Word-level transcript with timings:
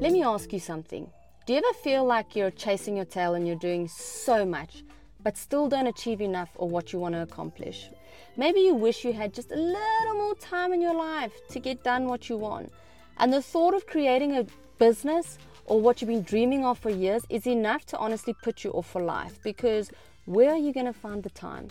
Let 0.00 0.12
me 0.12 0.22
ask 0.22 0.52
you 0.52 0.60
something. 0.60 1.10
Do 1.44 1.52
you 1.52 1.58
ever 1.58 1.72
feel 1.82 2.04
like 2.04 2.36
you're 2.36 2.52
chasing 2.52 2.94
your 2.94 3.04
tail 3.04 3.34
and 3.34 3.44
you're 3.48 3.56
doing 3.56 3.88
so 3.88 4.44
much, 4.46 4.84
but 5.24 5.36
still 5.36 5.68
don't 5.68 5.88
achieve 5.88 6.20
enough 6.20 6.50
of 6.60 6.70
what 6.70 6.92
you 6.92 7.00
want 7.00 7.16
to 7.16 7.22
accomplish? 7.22 7.90
Maybe 8.36 8.60
you 8.60 8.76
wish 8.76 9.04
you 9.04 9.12
had 9.12 9.34
just 9.34 9.50
a 9.50 9.56
little 9.56 10.14
more 10.14 10.36
time 10.36 10.72
in 10.72 10.80
your 10.80 10.94
life 10.94 11.32
to 11.48 11.58
get 11.58 11.82
done 11.82 12.04
what 12.04 12.28
you 12.28 12.36
want. 12.36 12.72
And 13.16 13.32
the 13.32 13.42
thought 13.42 13.74
of 13.74 13.88
creating 13.88 14.36
a 14.36 14.46
business 14.78 15.36
or 15.64 15.80
what 15.80 16.00
you've 16.00 16.10
been 16.10 16.22
dreaming 16.22 16.64
of 16.64 16.78
for 16.78 16.90
years 16.90 17.24
is 17.28 17.48
enough 17.48 17.84
to 17.86 17.98
honestly 17.98 18.36
put 18.44 18.62
you 18.62 18.70
off 18.70 18.86
for 18.86 19.02
life 19.02 19.42
because 19.42 19.90
where 20.26 20.50
are 20.50 20.58
you 20.58 20.72
going 20.72 20.86
to 20.86 20.92
find 20.92 21.24
the 21.24 21.30
time? 21.30 21.66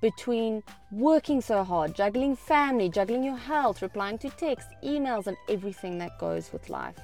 Between 0.00 0.62
working 0.90 1.42
so 1.42 1.62
hard, 1.62 1.94
juggling 1.94 2.36
family, 2.36 2.88
juggling 2.88 3.22
your 3.22 3.36
health, 3.36 3.82
replying 3.82 4.16
to 4.18 4.30
texts, 4.30 4.72
emails, 4.82 5.26
and 5.26 5.36
everything 5.50 5.98
that 5.98 6.18
goes 6.18 6.50
with 6.54 6.70
life. 6.70 6.96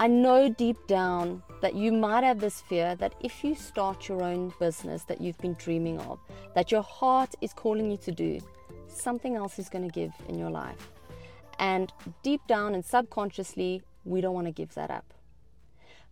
I 0.00 0.06
know 0.06 0.48
deep 0.48 0.86
down 0.86 1.42
that 1.60 1.74
you 1.74 1.90
might 1.90 2.22
have 2.22 2.38
this 2.38 2.60
fear 2.60 2.94
that 3.00 3.16
if 3.20 3.42
you 3.42 3.56
start 3.56 4.06
your 4.06 4.22
own 4.22 4.52
business 4.60 5.02
that 5.04 5.20
you've 5.20 5.38
been 5.38 5.54
dreaming 5.54 5.98
of, 5.98 6.20
that 6.54 6.70
your 6.70 6.82
heart 6.82 7.34
is 7.40 7.52
calling 7.52 7.90
you 7.90 7.96
to 7.96 8.12
do, 8.12 8.38
something 8.86 9.34
else 9.34 9.58
is 9.58 9.68
going 9.68 9.82
to 9.82 9.92
give 9.92 10.12
in 10.28 10.38
your 10.38 10.50
life. 10.50 10.88
And 11.58 11.92
deep 12.22 12.40
down 12.46 12.76
and 12.76 12.84
subconsciously, 12.84 13.82
we 14.04 14.20
don't 14.20 14.34
want 14.34 14.46
to 14.46 14.52
give 14.52 14.72
that 14.74 14.88
up. 14.88 15.14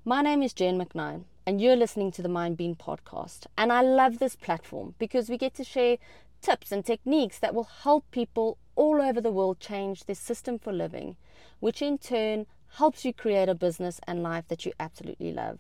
My 0.04 0.20
name 0.20 0.42
is 0.42 0.52
Jen 0.52 0.80
McKnight, 0.80 1.23
and 1.46 1.60
you're 1.60 1.76
listening 1.76 2.10
to 2.10 2.23
the 2.23 2.28
MindBean 2.28 2.78
podcast. 2.78 3.46
And 3.56 3.73
I 3.73 3.82
love 3.82 4.18
this 4.18 4.34
platform 4.34 4.96
because 4.98 5.28
we 5.28 5.38
get 5.38 5.54
to 5.54 5.64
share 5.64 5.98
tips 6.42 6.73
and 6.73 6.84
techniques 6.84 7.38
that 7.38 7.54
will 7.54 7.68
help 7.84 8.10
people 8.10 8.59
all 8.74 9.00
over 9.00 9.20
the 9.20 9.30
world 9.30 9.60
change 9.60 10.06
their 10.06 10.16
system 10.16 10.59
for 10.59 10.73
living, 10.73 11.14
which 11.60 11.80
in 11.80 11.98
turn 11.98 12.46
helps 12.75 13.05
you 13.05 13.12
create 13.12 13.48
a 13.48 13.55
business 13.55 14.01
and 14.06 14.23
life 14.23 14.48
that 14.48 14.66
you 14.66 14.73
absolutely 14.79 15.32
love. 15.32 15.59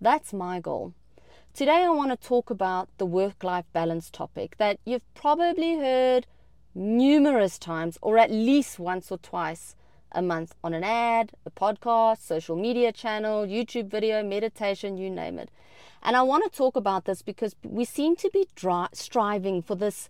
That's 0.00 0.32
my 0.32 0.60
goal. 0.60 0.94
Today, 1.54 1.84
I 1.84 1.90
want 1.90 2.10
to 2.10 2.28
talk 2.28 2.50
about 2.50 2.88
the 2.98 3.06
work 3.06 3.42
life 3.42 3.64
balance 3.72 4.10
topic 4.10 4.56
that 4.58 4.78
you've 4.84 5.14
probably 5.14 5.76
heard 5.76 6.26
numerous 6.74 7.58
times, 7.58 7.98
or 8.02 8.18
at 8.18 8.30
least 8.30 8.78
once 8.78 9.10
or 9.10 9.18
twice 9.18 9.74
a 10.12 10.22
month 10.22 10.54
on 10.62 10.74
an 10.74 10.84
ad, 10.84 11.32
a 11.44 11.50
podcast, 11.50 12.18
social 12.18 12.56
media 12.56 12.92
channel, 12.92 13.46
YouTube 13.46 13.88
video, 13.88 14.22
meditation, 14.22 14.96
you 14.96 15.10
name 15.10 15.38
it. 15.38 15.50
And 16.02 16.16
I 16.16 16.22
want 16.22 16.44
to 16.44 16.56
talk 16.56 16.76
about 16.76 17.04
this 17.04 17.22
because 17.22 17.56
we 17.62 17.84
seem 17.84 18.16
to 18.16 18.30
be 18.32 18.46
dri- 18.54 18.88
striving 18.92 19.62
for 19.62 19.74
this 19.74 20.08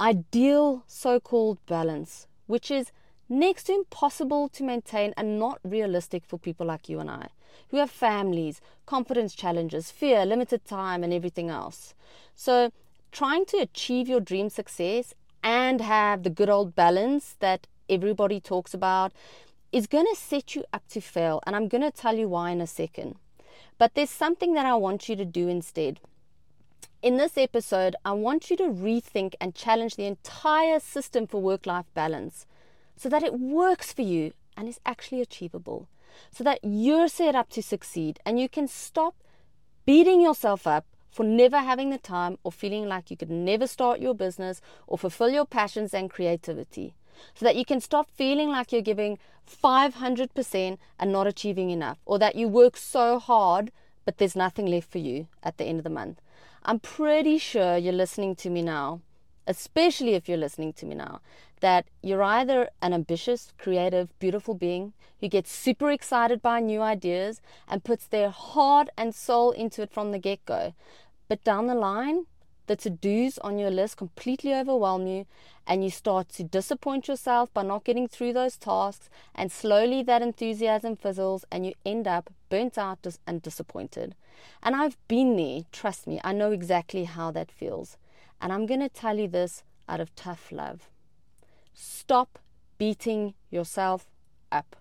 ideal 0.00 0.84
so 0.86 1.20
called 1.20 1.58
balance, 1.66 2.26
which 2.46 2.70
is 2.70 2.92
next 3.28 3.64
to 3.64 3.72
impossible 3.74 4.48
to 4.50 4.62
maintain 4.62 5.14
and 5.16 5.38
not 5.38 5.58
realistic 5.64 6.24
for 6.26 6.38
people 6.38 6.66
like 6.66 6.88
you 6.88 7.00
and 7.00 7.10
I, 7.10 7.28
who 7.68 7.78
have 7.78 7.90
families, 7.90 8.60
confidence 8.86 9.34
challenges, 9.34 9.90
fear, 9.90 10.24
limited 10.26 10.64
time, 10.64 11.02
and 11.02 11.12
everything 11.12 11.50
else. 11.50 11.94
So, 12.34 12.72
trying 13.12 13.46
to 13.46 13.58
achieve 13.58 14.08
your 14.08 14.20
dream 14.20 14.50
success 14.50 15.14
and 15.42 15.80
have 15.80 16.22
the 16.22 16.30
good 16.30 16.50
old 16.50 16.74
balance 16.74 17.36
that 17.40 17.66
everybody 17.88 18.40
talks 18.40 18.74
about 18.74 19.12
is 19.72 19.86
going 19.86 20.06
to 20.06 20.20
set 20.20 20.54
you 20.54 20.64
up 20.72 20.82
to 20.88 21.00
fail. 21.00 21.40
And 21.46 21.54
I'm 21.54 21.68
going 21.68 21.82
to 21.82 21.90
tell 21.90 22.16
you 22.16 22.28
why 22.28 22.50
in 22.50 22.60
a 22.60 22.66
second. 22.66 23.16
But 23.76 23.94
there's 23.94 24.10
something 24.10 24.54
that 24.54 24.66
I 24.66 24.74
want 24.74 25.08
you 25.08 25.16
to 25.16 25.24
do 25.24 25.48
instead. 25.48 26.00
In 27.02 27.18
this 27.18 27.36
episode, 27.36 27.96
I 28.04 28.12
want 28.12 28.50
you 28.50 28.56
to 28.56 28.64
rethink 28.64 29.34
and 29.40 29.54
challenge 29.54 29.96
the 29.96 30.06
entire 30.06 30.80
system 30.80 31.26
for 31.26 31.42
work 31.42 31.66
life 31.66 31.86
balance 31.92 32.46
so 32.96 33.08
that 33.08 33.22
it 33.22 33.38
works 33.38 33.92
for 33.92 34.02
you 34.02 34.32
and 34.56 34.68
is 34.68 34.80
actually 34.86 35.20
achievable, 35.20 35.88
so 36.30 36.44
that 36.44 36.60
you're 36.62 37.08
set 37.08 37.34
up 37.34 37.50
to 37.50 37.62
succeed 37.62 38.20
and 38.24 38.38
you 38.38 38.48
can 38.48 38.68
stop 38.68 39.14
beating 39.84 40.20
yourself 40.20 40.66
up 40.66 40.86
for 41.10 41.24
never 41.24 41.58
having 41.58 41.90
the 41.90 41.98
time 41.98 42.38
or 42.42 42.50
feeling 42.50 42.88
like 42.88 43.10
you 43.10 43.16
could 43.16 43.30
never 43.30 43.66
start 43.66 44.00
your 44.00 44.14
business 44.14 44.60
or 44.86 44.98
fulfill 44.98 45.30
your 45.30 45.46
passions 45.46 45.94
and 45.94 46.10
creativity. 46.10 46.94
So 47.34 47.44
that 47.44 47.54
you 47.54 47.64
can 47.64 47.80
stop 47.80 48.10
feeling 48.10 48.48
like 48.48 48.72
you're 48.72 48.82
giving 48.82 49.18
500% 49.48 50.78
and 50.98 51.12
not 51.12 51.28
achieving 51.28 51.70
enough, 51.70 51.98
or 52.04 52.18
that 52.18 52.34
you 52.34 52.48
work 52.48 52.76
so 52.76 53.18
hard 53.20 53.70
but 54.04 54.18
there's 54.18 54.36
nothing 54.36 54.66
left 54.66 54.90
for 54.90 54.98
you 54.98 55.28
at 55.42 55.56
the 55.56 55.64
end 55.64 55.78
of 55.80 55.84
the 55.84 55.90
month. 55.90 56.20
I'm 56.62 56.78
pretty 56.78 57.38
sure 57.38 57.76
you're 57.76 57.92
listening 57.92 58.36
to 58.36 58.50
me 58.50 58.62
now, 58.62 59.00
especially 59.46 60.14
if 60.14 60.28
you're 60.28 60.38
listening 60.38 60.72
to 60.74 60.86
me 60.86 60.94
now, 60.94 61.20
that 61.60 61.86
you're 62.02 62.22
either 62.22 62.68
an 62.82 62.92
ambitious, 62.92 63.52
creative, 63.58 64.16
beautiful 64.18 64.54
being 64.54 64.92
who 65.20 65.28
gets 65.28 65.50
super 65.52 65.90
excited 65.90 66.42
by 66.42 66.60
new 66.60 66.82
ideas 66.82 67.40
and 67.68 67.84
puts 67.84 68.06
their 68.06 68.30
heart 68.30 68.88
and 68.96 69.14
soul 69.14 69.50
into 69.52 69.82
it 69.82 69.92
from 69.92 70.12
the 70.12 70.18
get 70.18 70.44
go. 70.44 70.74
But 71.28 71.44
down 71.44 71.66
the 71.66 71.74
line, 71.74 72.26
the 72.66 72.76
to 72.76 72.90
dos 72.90 73.38
on 73.38 73.58
your 73.58 73.70
list 73.70 73.98
completely 73.98 74.54
overwhelm 74.54 75.06
you, 75.06 75.26
and 75.66 75.84
you 75.84 75.90
start 75.90 76.28
to 76.30 76.44
disappoint 76.44 77.08
yourself 77.08 77.52
by 77.52 77.62
not 77.62 77.84
getting 77.84 78.08
through 78.08 78.32
those 78.32 78.56
tasks, 78.56 79.08
and 79.34 79.52
slowly 79.52 80.02
that 80.02 80.22
enthusiasm 80.22 80.96
fizzles, 80.96 81.44
and 81.50 81.66
you 81.66 81.74
end 81.84 82.06
up 82.06 82.32
burnt 82.48 82.78
out 82.78 83.06
and 83.26 83.42
disappointed. 83.42 84.14
And 84.62 84.74
I've 84.74 84.96
been 85.08 85.36
there, 85.36 85.62
trust 85.72 86.06
me, 86.06 86.20
I 86.24 86.32
know 86.32 86.52
exactly 86.52 87.04
how 87.04 87.30
that 87.32 87.50
feels. 87.50 87.96
And 88.40 88.52
I'm 88.52 88.66
going 88.66 88.80
to 88.80 88.88
tell 88.88 89.18
you 89.18 89.28
this 89.28 89.62
out 89.88 90.00
of 90.00 90.14
tough 90.14 90.50
love. 90.50 90.88
Stop 91.74 92.38
beating 92.78 93.34
yourself 93.50 94.06
up. 94.52 94.76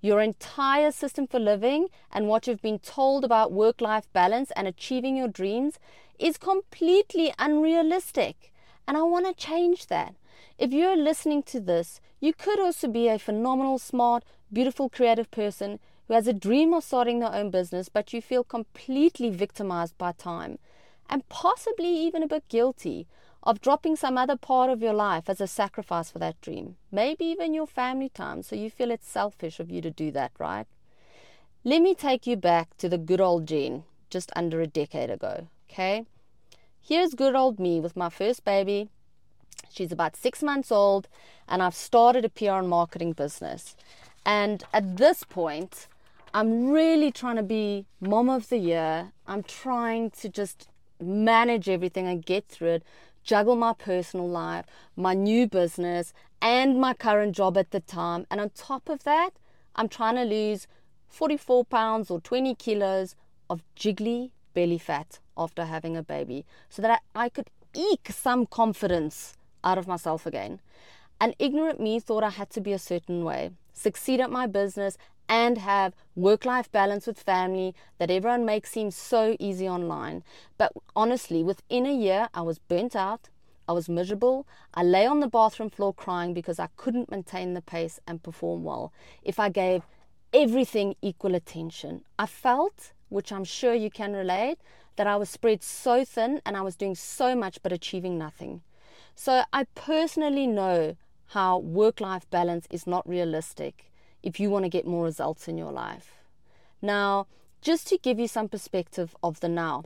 Your 0.00 0.20
entire 0.20 0.92
system 0.92 1.26
for 1.26 1.40
living 1.40 1.88
and 2.12 2.28
what 2.28 2.46
you've 2.46 2.62
been 2.62 2.78
told 2.78 3.24
about 3.24 3.52
work 3.52 3.80
life 3.80 4.06
balance 4.12 4.52
and 4.52 4.68
achieving 4.68 5.16
your 5.16 5.28
dreams 5.28 5.78
is 6.18 6.38
completely 6.38 7.34
unrealistic. 7.38 8.52
And 8.86 8.96
I 8.96 9.02
want 9.02 9.26
to 9.26 9.34
change 9.34 9.88
that. 9.88 10.14
If 10.58 10.72
you're 10.72 10.96
listening 10.96 11.42
to 11.44 11.60
this, 11.60 12.00
you 12.20 12.32
could 12.32 12.60
also 12.60 12.88
be 12.88 13.08
a 13.08 13.18
phenomenal, 13.18 13.78
smart, 13.78 14.24
beautiful, 14.52 14.88
creative 14.88 15.30
person 15.30 15.80
who 16.06 16.14
has 16.14 16.28
a 16.28 16.32
dream 16.32 16.72
of 16.72 16.84
starting 16.84 17.18
their 17.18 17.34
own 17.34 17.50
business, 17.50 17.88
but 17.88 18.12
you 18.12 18.22
feel 18.22 18.44
completely 18.44 19.30
victimized 19.30 19.98
by 19.98 20.12
time 20.12 20.58
and 21.08 21.28
possibly 21.28 21.88
even 21.88 22.22
a 22.22 22.28
bit 22.28 22.48
guilty 22.48 23.06
of 23.46 23.60
dropping 23.60 23.94
some 23.94 24.18
other 24.18 24.36
part 24.36 24.68
of 24.68 24.82
your 24.82 24.92
life 24.92 25.28
as 25.28 25.40
a 25.40 25.46
sacrifice 25.46 26.10
for 26.10 26.18
that 26.18 26.40
dream. 26.40 26.74
Maybe 26.90 27.24
even 27.26 27.54
your 27.54 27.68
family 27.68 28.08
time, 28.08 28.42
so 28.42 28.56
you 28.56 28.68
feel 28.68 28.90
it's 28.90 29.08
selfish 29.08 29.60
of 29.60 29.70
you 29.70 29.80
to 29.82 29.90
do 29.90 30.10
that, 30.10 30.32
right? 30.36 30.66
Let 31.62 31.80
me 31.80 31.94
take 31.94 32.26
you 32.26 32.36
back 32.36 32.76
to 32.78 32.88
the 32.88 32.98
good 32.98 33.20
old 33.20 33.46
Jen 33.46 33.84
just 34.10 34.32
under 34.34 34.60
a 34.60 34.66
decade 34.66 35.10
ago, 35.10 35.46
okay? 35.70 36.06
Here's 36.82 37.14
good 37.14 37.36
old 37.36 37.60
me 37.60 37.78
with 37.78 37.96
my 37.96 38.08
first 38.08 38.44
baby. 38.44 38.88
She's 39.70 39.92
about 39.92 40.16
six 40.16 40.42
months 40.42 40.72
old, 40.72 41.06
and 41.48 41.62
I've 41.62 41.74
started 41.74 42.24
a 42.24 42.28
PR 42.28 42.58
and 42.58 42.68
marketing 42.68 43.12
business. 43.12 43.76
And 44.24 44.64
at 44.72 44.96
this 44.96 45.22
point, 45.22 45.86
I'm 46.34 46.68
really 46.70 47.12
trying 47.12 47.36
to 47.36 47.44
be 47.44 47.86
mom 48.00 48.28
of 48.28 48.48
the 48.48 48.58
year. 48.58 49.12
I'm 49.24 49.44
trying 49.44 50.10
to 50.22 50.28
just 50.28 50.68
manage 51.00 51.68
everything 51.68 52.08
and 52.08 52.24
get 52.24 52.48
through 52.48 52.70
it 52.70 52.82
juggle 53.26 53.56
my 53.56 53.74
personal 53.74 54.28
life, 54.28 54.64
my 54.96 55.12
new 55.12 55.46
business, 55.46 56.14
and 56.40 56.80
my 56.80 56.94
current 56.94 57.34
job 57.34 57.58
at 57.58 57.72
the 57.72 57.80
time. 57.80 58.26
And 58.30 58.40
on 58.40 58.50
top 58.50 58.88
of 58.88 59.04
that, 59.04 59.30
I'm 59.74 59.88
trying 59.88 60.14
to 60.14 60.24
lose 60.24 60.66
44 61.08 61.64
pounds 61.64 62.10
or 62.10 62.20
20 62.20 62.54
kilos 62.54 63.14
of 63.50 63.62
jiggly 63.76 64.30
belly 64.54 64.78
fat 64.78 65.18
after 65.36 65.64
having 65.66 65.96
a 65.96 66.02
baby 66.02 66.46
so 66.70 66.80
that 66.80 67.02
I, 67.14 67.28
could 67.28 67.50
eke 67.74 68.08
some 68.10 68.46
confidence 68.46 69.36
out 69.62 69.76
of 69.76 69.86
myself 69.86 70.24
again. 70.24 70.60
And 71.20 71.34
ignorant 71.38 71.80
me 71.80 72.00
thought 72.00 72.22
I 72.22 72.30
had 72.30 72.50
to 72.50 72.60
be 72.60 72.72
a 72.72 72.78
certain 72.78 73.24
way, 73.24 73.50
succeed 73.72 74.20
at 74.20 74.30
my 74.30 74.46
business, 74.46 74.96
and 75.28 75.58
have 75.58 75.94
work 76.14 76.44
life 76.44 76.70
balance 76.70 77.06
with 77.06 77.18
family 77.18 77.74
that 77.98 78.10
everyone 78.10 78.44
makes 78.44 78.70
seem 78.70 78.90
so 78.90 79.36
easy 79.38 79.68
online. 79.68 80.22
But 80.58 80.72
honestly, 80.94 81.42
within 81.42 81.86
a 81.86 81.94
year, 81.94 82.28
I 82.34 82.42
was 82.42 82.58
burnt 82.58 82.94
out. 82.94 83.28
I 83.68 83.72
was 83.72 83.88
miserable. 83.88 84.46
I 84.74 84.82
lay 84.84 85.06
on 85.06 85.20
the 85.20 85.28
bathroom 85.28 85.70
floor 85.70 85.92
crying 85.92 86.32
because 86.32 86.58
I 86.58 86.68
couldn't 86.76 87.10
maintain 87.10 87.54
the 87.54 87.62
pace 87.62 87.98
and 88.06 88.22
perform 88.22 88.62
well 88.62 88.92
if 89.24 89.40
I 89.40 89.48
gave 89.48 89.82
everything 90.32 90.94
equal 91.02 91.34
attention. 91.34 92.04
I 92.18 92.26
felt, 92.26 92.92
which 93.08 93.32
I'm 93.32 93.44
sure 93.44 93.74
you 93.74 93.90
can 93.90 94.12
relate, 94.12 94.58
that 94.94 95.06
I 95.06 95.16
was 95.16 95.28
spread 95.28 95.62
so 95.62 96.04
thin 96.04 96.40
and 96.46 96.56
I 96.56 96.62
was 96.62 96.76
doing 96.76 96.94
so 96.94 97.34
much 97.34 97.62
but 97.62 97.72
achieving 97.72 98.16
nothing. 98.16 98.62
So 99.14 99.42
I 99.52 99.64
personally 99.74 100.46
know 100.46 100.96
how 101.28 101.58
work 101.58 102.00
life 102.00 102.28
balance 102.30 102.66
is 102.70 102.86
not 102.86 103.08
realistic 103.08 103.90
if 104.26 104.40
you 104.40 104.50
want 104.50 104.64
to 104.64 104.68
get 104.68 104.84
more 104.84 105.04
results 105.04 105.46
in 105.46 105.56
your 105.56 105.70
life. 105.70 106.10
Now, 106.82 107.28
just 107.62 107.86
to 107.86 107.96
give 107.96 108.18
you 108.18 108.26
some 108.26 108.48
perspective 108.48 109.14
of 109.22 109.38
the 109.38 109.48
now, 109.48 109.84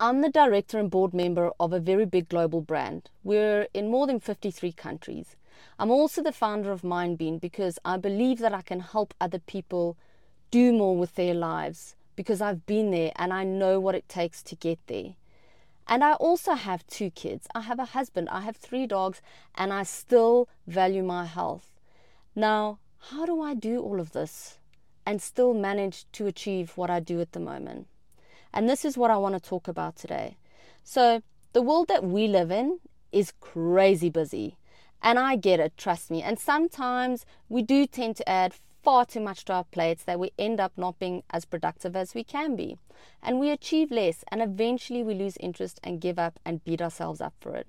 I'm 0.00 0.22
the 0.22 0.28
director 0.28 0.80
and 0.80 0.90
board 0.90 1.14
member 1.14 1.52
of 1.60 1.72
a 1.72 1.78
very 1.78 2.04
big 2.04 2.28
global 2.28 2.60
brand. 2.60 3.08
We're 3.22 3.68
in 3.72 3.88
more 3.92 4.08
than 4.08 4.18
53 4.18 4.72
countries. 4.72 5.36
I'm 5.78 5.90
also 5.90 6.20
the 6.20 6.32
founder 6.32 6.72
of 6.72 6.82
MindBean 6.82 7.40
because 7.40 7.78
I 7.84 7.96
believe 7.96 8.40
that 8.40 8.52
I 8.52 8.62
can 8.62 8.80
help 8.80 9.14
other 9.20 9.38
people 9.38 9.96
do 10.50 10.72
more 10.72 10.96
with 10.96 11.14
their 11.14 11.32
lives 11.32 11.94
because 12.16 12.40
I've 12.40 12.66
been 12.66 12.90
there 12.90 13.12
and 13.14 13.32
I 13.32 13.44
know 13.44 13.78
what 13.78 13.94
it 13.94 14.08
takes 14.08 14.42
to 14.42 14.56
get 14.56 14.80
there. 14.88 15.14
And 15.86 16.02
I 16.02 16.14
also 16.14 16.54
have 16.54 16.84
two 16.88 17.10
kids. 17.10 17.46
I 17.54 17.60
have 17.60 17.78
a 17.78 17.92
husband, 17.96 18.28
I 18.30 18.40
have 18.40 18.56
three 18.56 18.88
dogs, 18.88 19.22
and 19.54 19.72
I 19.72 19.84
still 19.84 20.48
value 20.66 21.04
my 21.04 21.24
health. 21.26 21.70
Now, 22.34 22.78
how 22.98 23.26
do 23.26 23.40
I 23.40 23.54
do 23.54 23.80
all 23.80 24.00
of 24.00 24.12
this 24.12 24.58
and 25.04 25.22
still 25.22 25.54
manage 25.54 26.06
to 26.12 26.26
achieve 26.26 26.76
what 26.76 26.90
I 26.90 27.00
do 27.00 27.20
at 27.20 27.32
the 27.32 27.40
moment? 27.40 27.86
And 28.52 28.68
this 28.68 28.84
is 28.84 28.96
what 28.98 29.10
I 29.10 29.16
want 29.16 29.34
to 29.34 29.48
talk 29.48 29.68
about 29.68 29.96
today. 29.96 30.36
So, 30.82 31.22
the 31.52 31.62
world 31.62 31.88
that 31.88 32.04
we 32.04 32.26
live 32.26 32.50
in 32.50 32.80
is 33.12 33.32
crazy 33.40 34.10
busy. 34.10 34.56
And 35.02 35.18
I 35.18 35.36
get 35.36 35.60
it, 35.60 35.76
trust 35.76 36.10
me. 36.10 36.22
And 36.22 36.38
sometimes 36.38 37.24
we 37.48 37.62
do 37.62 37.86
tend 37.86 38.16
to 38.16 38.28
add 38.28 38.54
far 38.82 39.04
too 39.04 39.20
much 39.20 39.44
to 39.44 39.52
our 39.52 39.64
plates 39.64 40.04
that 40.04 40.18
we 40.18 40.32
end 40.38 40.60
up 40.60 40.72
not 40.76 40.98
being 40.98 41.22
as 41.30 41.44
productive 41.44 41.96
as 41.96 42.14
we 42.14 42.24
can 42.24 42.56
be. 42.56 42.78
And 43.22 43.40
we 43.40 43.50
achieve 43.50 43.90
less, 43.90 44.24
and 44.28 44.40
eventually 44.40 45.02
we 45.02 45.14
lose 45.14 45.36
interest 45.38 45.80
and 45.82 46.00
give 46.00 46.18
up 46.18 46.38
and 46.44 46.64
beat 46.64 46.80
ourselves 46.80 47.20
up 47.20 47.34
for 47.40 47.54
it. 47.56 47.66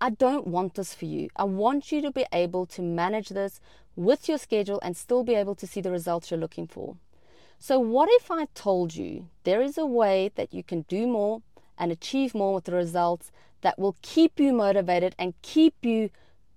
I 0.00 0.10
don't 0.10 0.46
want 0.46 0.74
this 0.74 0.94
for 0.94 1.04
you. 1.04 1.28
I 1.36 1.44
want 1.44 1.92
you 1.92 2.00
to 2.02 2.10
be 2.10 2.24
able 2.32 2.66
to 2.66 2.82
manage 2.82 3.28
this 3.28 3.60
with 3.96 4.28
your 4.28 4.38
schedule 4.38 4.80
and 4.82 4.96
still 4.96 5.24
be 5.24 5.34
able 5.34 5.54
to 5.56 5.66
see 5.66 5.80
the 5.80 5.90
results 5.90 6.30
you're 6.30 6.40
looking 6.40 6.66
for. 6.66 6.96
So, 7.58 7.78
what 7.78 8.08
if 8.12 8.30
I 8.30 8.46
told 8.54 8.94
you 8.94 9.28
there 9.44 9.60
is 9.60 9.76
a 9.76 9.84
way 9.84 10.30
that 10.36 10.54
you 10.54 10.62
can 10.62 10.82
do 10.82 11.06
more 11.06 11.42
and 11.76 11.92
achieve 11.92 12.34
more 12.34 12.54
with 12.54 12.64
the 12.64 12.72
results 12.72 13.30
that 13.60 13.78
will 13.78 13.96
keep 14.00 14.40
you 14.40 14.52
motivated 14.52 15.14
and 15.18 15.34
keep 15.42 15.74
you 15.82 16.10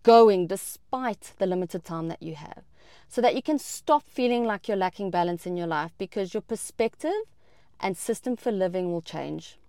going 0.03 0.47
despite 0.47 1.33
the 1.37 1.45
limited 1.45 1.83
time 1.83 2.07
that 2.07 2.23
you 2.23 2.35
have? 2.35 2.63
so 3.13 3.21
that 3.21 3.35
you 3.35 3.43
can 3.43 3.59
stop 3.59 4.03
feeling 4.07 4.43
like 4.43 4.67
you're 4.67 4.75
lacking 4.75 5.11
balance 5.11 5.45
in 5.45 5.55
your 5.55 5.67
life 5.67 5.91
because 5.99 6.33
your 6.33 6.41
perspective 6.41 7.11
and 7.79 7.95
system 7.95 8.35
for 8.35 8.51
living 8.51 8.91
will 8.91 9.03
change. 9.03 9.59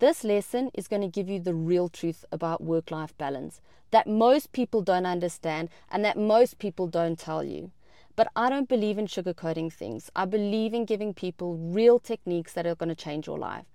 This 0.00 0.24
lesson 0.24 0.70
is 0.72 0.88
going 0.88 1.02
to 1.02 1.08
give 1.08 1.28
you 1.28 1.40
the 1.40 1.52
real 1.52 1.90
truth 1.90 2.24
about 2.32 2.62
work 2.62 2.90
life 2.90 3.14
balance 3.18 3.60
that 3.90 4.06
most 4.06 4.50
people 4.52 4.80
don't 4.80 5.04
understand 5.04 5.68
and 5.90 6.02
that 6.06 6.16
most 6.16 6.58
people 6.58 6.86
don't 6.86 7.18
tell 7.18 7.44
you. 7.44 7.70
But 8.16 8.28
I 8.34 8.48
don't 8.48 8.66
believe 8.66 8.96
in 8.96 9.06
sugarcoating 9.08 9.70
things. 9.70 10.10
I 10.16 10.24
believe 10.24 10.72
in 10.72 10.86
giving 10.86 11.12
people 11.12 11.58
real 11.58 11.98
techniques 11.98 12.54
that 12.54 12.66
are 12.66 12.74
going 12.74 12.88
to 12.88 12.94
change 12.94 13.26
your 13.26 13.36
life. 13.36 13.66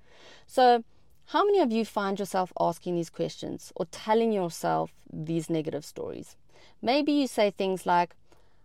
So, 0.48 0.84
how 1.28 1.46
many 1.46 1.60
of 1.60 1.72
you 1.72 1.86
find 1.86 2.18
yourself 2.18 2.52
asking 2.60 2.96
these 2.96 3.12
questions 3.12 3.72
or 3.76 3.86
telling 3.86 4.32
yourself 4.32 4.92
these 5.14 5.48
negative 5.48 5.86
stories? 5.86 6.38
Maybe 6.82 7.12
you 7.12 7.28
say 7.28 7.52
things 7.52 7.86
like, 7.86 8.16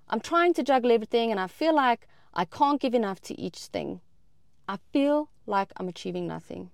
I'm 0.09 0.21
trying 0.21 0.55
to 0.55 0.62
juggle 0.62 0.93
everything 0.93 1.31
and 1.31 1.39
I 1.39 1.47
feel 1.47 1.75
like 1.75 2.09
I 2.33 2.47
can't 2.47 2.81
give 2.81 2.95
enough 2.95 3.21
to 3.23 3.39
each 3.39 3.59
thing. 3.67 4.01
I 4.67 4.79
feel 4.95 5.29
like 5.45 5.73
I'm 5.77 5.89
achieving 5.89 6.27
nothing. 6.27 6.71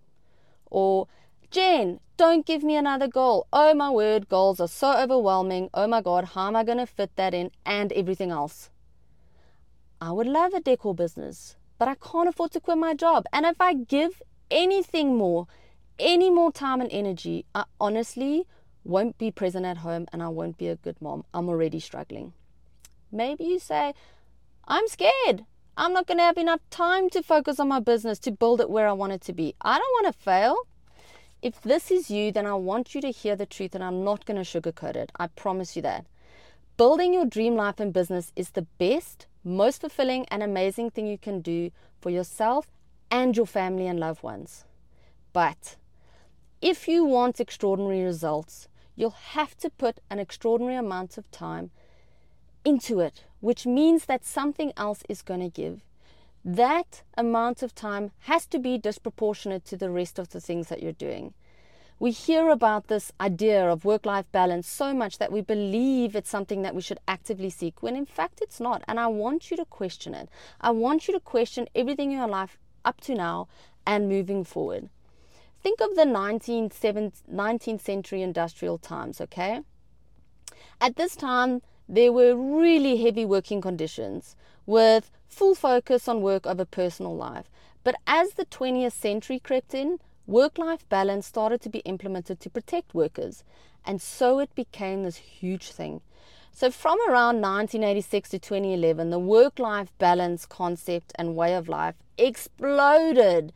Or, 0.70 1.08
Jen, 1.50 2.00
don't 2.16 2.46
give 2.46 2.62
me 2.62 2.76
another 2.76 3.08
goal. 3.08 3.46
Oh 3.52 3.74
my 3.74 3.90
word, 3.90 4.28
goals 4.28 4.60
are 4.60 4.68
so 4.68 4.96
overwhelming. 4.96 5.70
Oh 5.74 5.86
my 5.86 6.00
God, 6.00 6.24
how 6.34 6.48
am 6.48 6.56
I 6.56 6.64
going 6.64 6.78
to 6.78 6.86
fit 6.86 7.14
that 7.16 7.34
in 7.34 7.50
and 7.64 7.92
everything 7.92 8.30
else? 8.30 8.70
I 10.00 10.12
would 10.12 10.26
love 10.26 10.52
a 10.54 10.60
decor 10.60 10.94
business, 10.94 11.56
but 11.78 11.88
I 11.88 11.94
can't 11.94 12.28
afford 12.28 12.52
to 12.52 12.60
quit 12.60 12.78
my 12.78 12.94
job. 12.94 13.24
And 13.32 13.46
if 13.46 13.60
I 13.60 13.74
give 13.74 14.22
anything 14.50 15.16
more, 15.16 15.46
any 15.98 16.30
more 16.30 16.52
time 16.52 16.80
and 16.80 16.90
energy, 16.92 17.46
I 17.54 17.64
honestly 17.80 18.46
won't 18.84 19.18
be 19.18 19.30
present 19.30 19.66
at 19.66 19.78
home 19.78 20.06
and 20.12 20.22
I 20.22 20.28
won't 20.28 20.58
be 20.58 20.68
a 20.68 20.76
good 20.76 21.00
mom. 21.00 21.24
I'm 21.34 21.48
already 21.48 21.80
struggling. 21.80 22.32
Maybe 23.10 23.44
you 23.44 23.58
say, 23.58 23.94
I'm 24.66 24.86
scared. 24.88 25.44
I'm 25.78 25.92
not 25.92 26.06
going 26.06 26.16
to 26.16 26.24
have 26.24 26.38
enough 26.38 26.60
time 26.70 27.10
to 27.10 27.22
focus 27.22 27.60
on 27.60 27.68
my 27.68 27.80
business 27.80 28.18
to 28.20 28.30
build 28.30 28.62
it 28.62 28.70
where 28.70 28.88
I 28.88 28.92
want 28.92 29.12
it 29.12 29.20
to 29.22 29.34
be. 29.34 29.54
I 29.60 29.78
don't 29.78 30.04
want 30.04 30.06
to 30.06 30.22
fail. 30.22 30.56
If 31.42 31.60
this 31.60 31.90
is 31.90 32.10
you, 32.10 32.32
then 32.32 32.46
I 32.46 32.54
want 32.54 32.94
you 32.94 33.02
to 33.02 33.10
hear 33.10 33.36
the 33.36 33.44
truth 33.44 33.74
and 33.74 33.84
I'm 33.84 34.02
not 34.02 34.24
going 34.24 34.42
to 34.42 34.60
sugarcoat 34.60 34.96
it. 34.96 35.12
I 35.18 35.26
promise 35.26 35.76
you 35.76 35.82
that. 35.82 36.06
Building 36.78 37.12
your 37.12 37.26
dream 37.26 37.56
life 37.56 37.78
and 37.78 37.92
business 37.92 38.32
is 38.34 38.50
the 38.50 38.66
best, 38.78 39.26
most 39.44 39.82
fulfilling, 39.82 40.24
and 40.28 40.42
amazing 40.42 40.90
thing 40.90 41.06
you 41.06 41.18
can 41.18 41.42
do 41.42 41.70
for 42.00 42.08
yourself 42.08 42.68
and 43.10 43.36
your 43.36 43.46
family 43.46 43.86
and 43.86 44.00
loved 44.00 44.22
ones. 44.22 44.64
But 45.34 45.76
if 46.62 46.88
you 46.88 47.04
want 47.04 47.38
extraordinary 47.38 48.02
results, 48.02 48.68
you'll 48.94 49.10
have 49.10 49.58
to 49.58 49.68
put 49.68 50.00
an 50.08 50.18
extraordinary 50.18 50.76
amount 50.76 51.18
of 51.18 51.30
time 51.30 51.70
into 52.66 52.98
it, 52.98 53.22
which 53.38 53.64
means 53.64 54.06
that 54.06 54.24
something 54.24 54.72
else 54.76 55.04
is 55.08 55.22
going 55.22 55.38
to 55.38 55.48
give. 55.48 55.82
That 56.44 57.02
amount 57.16 57.62
of 57.62 57.76
time 57.76 58.10
has 58.30 58.44
to 58.46 58.58
be 58.58 58.76
disproportionate 58.76 59.64
to 59.66 59.76
the 59.76 59.88
rest 59.88 60.18
of 60.18 60.30
the 60.30 60.40
things 60.40 60.66
that 60.68 60.82
you're 60.82 60.92
doing. 60.92 61.32
We 62.00 62.10
hear 62.10 62.50
about 62.50 62.88
this 62.88 63.12
idea 63.20 63.70
of 63.70 63.84
work 63.84 64.04
life 64.04 64.26
balance 64.32 64.68
so 64.68 64.92
much 64.92 65.18
that 65.18 65.32
we 65.32 65.40
believe 65.40 66.14
it's 66.14 66.28
something 66.28 66.62
that 66.62 66.74
we 66.74 66.82
should 66.82 66.98
actively 67.06 67.50
seek, 67.50 67.82
when 67.82 67.96
in 67.96 68.04
fact 68.04 68.40
it's 68.42 68.60
not. 68.60 68.82
And 68.88 68.98
I 68.98 69.06
want 69.06 69.50
you 69.50 69.56
to 69.58 69.64
question 69.64 70.12
it. 70.12 70.28
I 70.60 70.72
want 70.72 71.06
you 71.06 71.14
to 71.14 71.20
question 71.20 71.68
everything 71.74 72.10
in 72.10 72.18
your 72.18 72.28
life 72.28 72.58
up 72.84 73.00
to 73.02 73.14
now 73.14 73.46
and 73.86 74.08
moving 74.08 74.44
forward. 74.44 74.88
Think 75.62 75.80
of 75.80 75.94
the 75.94 76.04
19th, 76.04 76.74
19th 77.32 77.80
century 77.80 78.22
industrial 78.22 78.78
times, 78.78 79.20
okay? 79.20 79.62
At 80.80 80.96
this 80.96 81.16
time, 81.16 81.62
there 81.88 82.12
were 82.12 82.34
really 82.34 83.02
heavy 83.02 83.24
working 83.24 83.60
conditions 83.60 84.36
with 84.66 85.10
full 85.28 85.54
focus 85.54 86.08
on 86.08 86.22
work 86.22 86.46
over 86.46 86.64
personal 86.64 87.16
life. 87.16 87.50
But 87.84 87.96
as 88.06 88.32
the 88.32 88.46
20th 88.46 88.92
century 88.92 89.38
crept 89.38 89.74
in, 89.74 90.00
work 90.26 90.58
life 90.58 90.88
balance 90.88 91.26
started 91.26 91.60
to 91.62 91.68
be 91.68 91.78
implemented 91.80 92.40
to 92.40 92.50
protect 92.50 92.94
workers. 92.94 93.44
And 93.84 94.02
so 94.02 94.40
it 94.40 94.54
became 94.54 95.04
this 95.04 95.16
huge 95.16 95.70
thing. 95.70 96.00
So, 96.52 96.70
from 96.70 96.98
around 97.06 97.42
1986 97.42 98.30
to 98.30 98.38
2011, 98.38 99.10
the 99.10 99.18
work 99.18 99.58
life 99.58 99.92
balance 99.98 100.46
concept 100.46 101.12
and 101.16 101.36
way 101.36 101.54
of 101.54 101.68
life 101.68 101.96
exploded. 102.16 103.52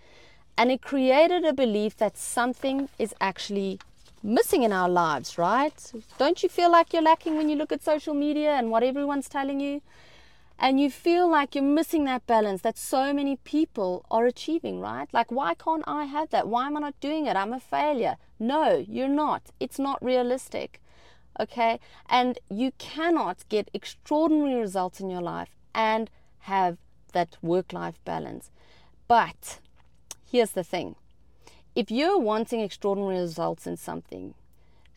And 0.58 0.70
it 0.70 0.82
created 0.82 1.46
a 1.46 1.54
belief 1.54 1.96
that 1.96 2.18
something 2.18 2.90
is 2.98 3.14
actually 3.18 3.80
missing 4.22 4.62
in 4.62 4.72
our 4.72 4.88
lives, 4.88 5.38
right? 5.38 5.92
Don't 6.18 6.42
you 6.42 6.48
feel 6.48 6.70
like 6.70 6.92
you're 6.92 7.02
lacking 7.02 7.36
when 7.36 7.48
you 7.48 7.56
look 7.56 7.72
at 7.72 7.82
social 7.82 8.14
media 8.14 8.52
and 8.52 8.70
what 8.70 8.82
everyone's 8.82 9.28
telling 9.28 9.60
you? 9.60 9.80
And 10.58 10.78
you 10.78 10.90
feel 10.90 11.28
like 11.28 11.54
you're 11.54 11.64
missing 11.64 12.04
that 12.04 12.26
balance 12.26 12.60
that 12.62 12.76
so 12.76 13.14
many 13.14 13.36
people 13.36 14.04
are 14.10 14.26
achieving, 14.26 14.78
right? 14.78 15.08
Like, 15.10 15.32
why 15.32 15.54
can't 15.54 15.84
I 15.86 16.04
have 16.04 16.28
that? 16.30 16.48
Why 16.48 16.66
am 16.66 16.76
I 16.76 16.80
not 16.80 17.00
doing 17.00 17.24
it? 17.24 17.34
I'm 17.34 17.54
a 17.54 17.60
failure. 17.60 18.16
No, 18.38 18.84
you're 18.86 19.08
not. 19.08 19.42
It's 19.58 19.78
not 19.78 20.04
realistic. 20.04 20.82
Okay? 21.38 21.80
And 22.10 22.38
you 22.50 22.72
cannot 22.76 23.48
get 23.48 23.70
extraordinary 23.72 24.60
results 24.60 25.00
in 25.00 25.08
your 25.08 25.22
life 25.22 25.56
and 25.74 26.10
have 26.40 26.76
that 27.12 27.38
work 27.40 27.72
life 27.72 27.98
balance. 28.04 28.50
But 29.08 29.60
here's 30.30 30.50
the 30.52 30.64
thing 30.64 30.96
if 31.80 31.90
you're 31.90 32.18
wanting 32.18 32.60
extraordinary 32.60 33.18
results 33.18 33.66
in 33.66 33.74
something 33.74 34.34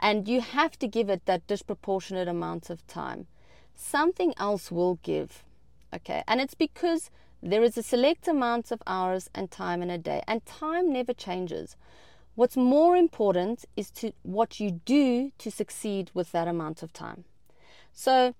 and 0.01 0.27
you 0.27 0.41
have 0.41 0.77
to 0.77 0.85
give 0.85 1.09
it 1.09 1.25
that 1.25 1.47
disproportionate 1.47 2.27
amount 2.27 2.69
of 2.69 2.85
time, 2.87 3.25
something 3.73 4.33
else 4.35 4.69
will 4.69 4.99
give. 5.01 5.45
Okay, 5.95 6.23
and 6.27 6.41
it's 6.41 6.55
because 6.55 7.09
there 7.41 7.63
is 7.63 7.77
a 7.77 7.83
select 7.83 8.27
amount 8.27 8.69
of 8.69 8.83
hours 8.85 9.29
and 9.33 9.49
time 9.49 9.81
in 9.81 9.89
a 9.89 9.97
day, 9.97 10.21
and 10.27 10.45
time 10.45 10.91
never 10.91 11.13
changes. 11.13 11.77
What's 12.35 12.57
more 12.57 12.97
important 12.97 13.63
is 13.77 13.89
to 13.91 14.11
what 14.23 14.59
you 14.59 14.81
do 14.83 15.31
to 15.37 15.49
succeed 15.49 16.11
with 16.13 16.33
that 16.33 16.49
amount 16.49 16.83
of 16.83 16.91
time. 16.91 17.23
So 17.93 18.35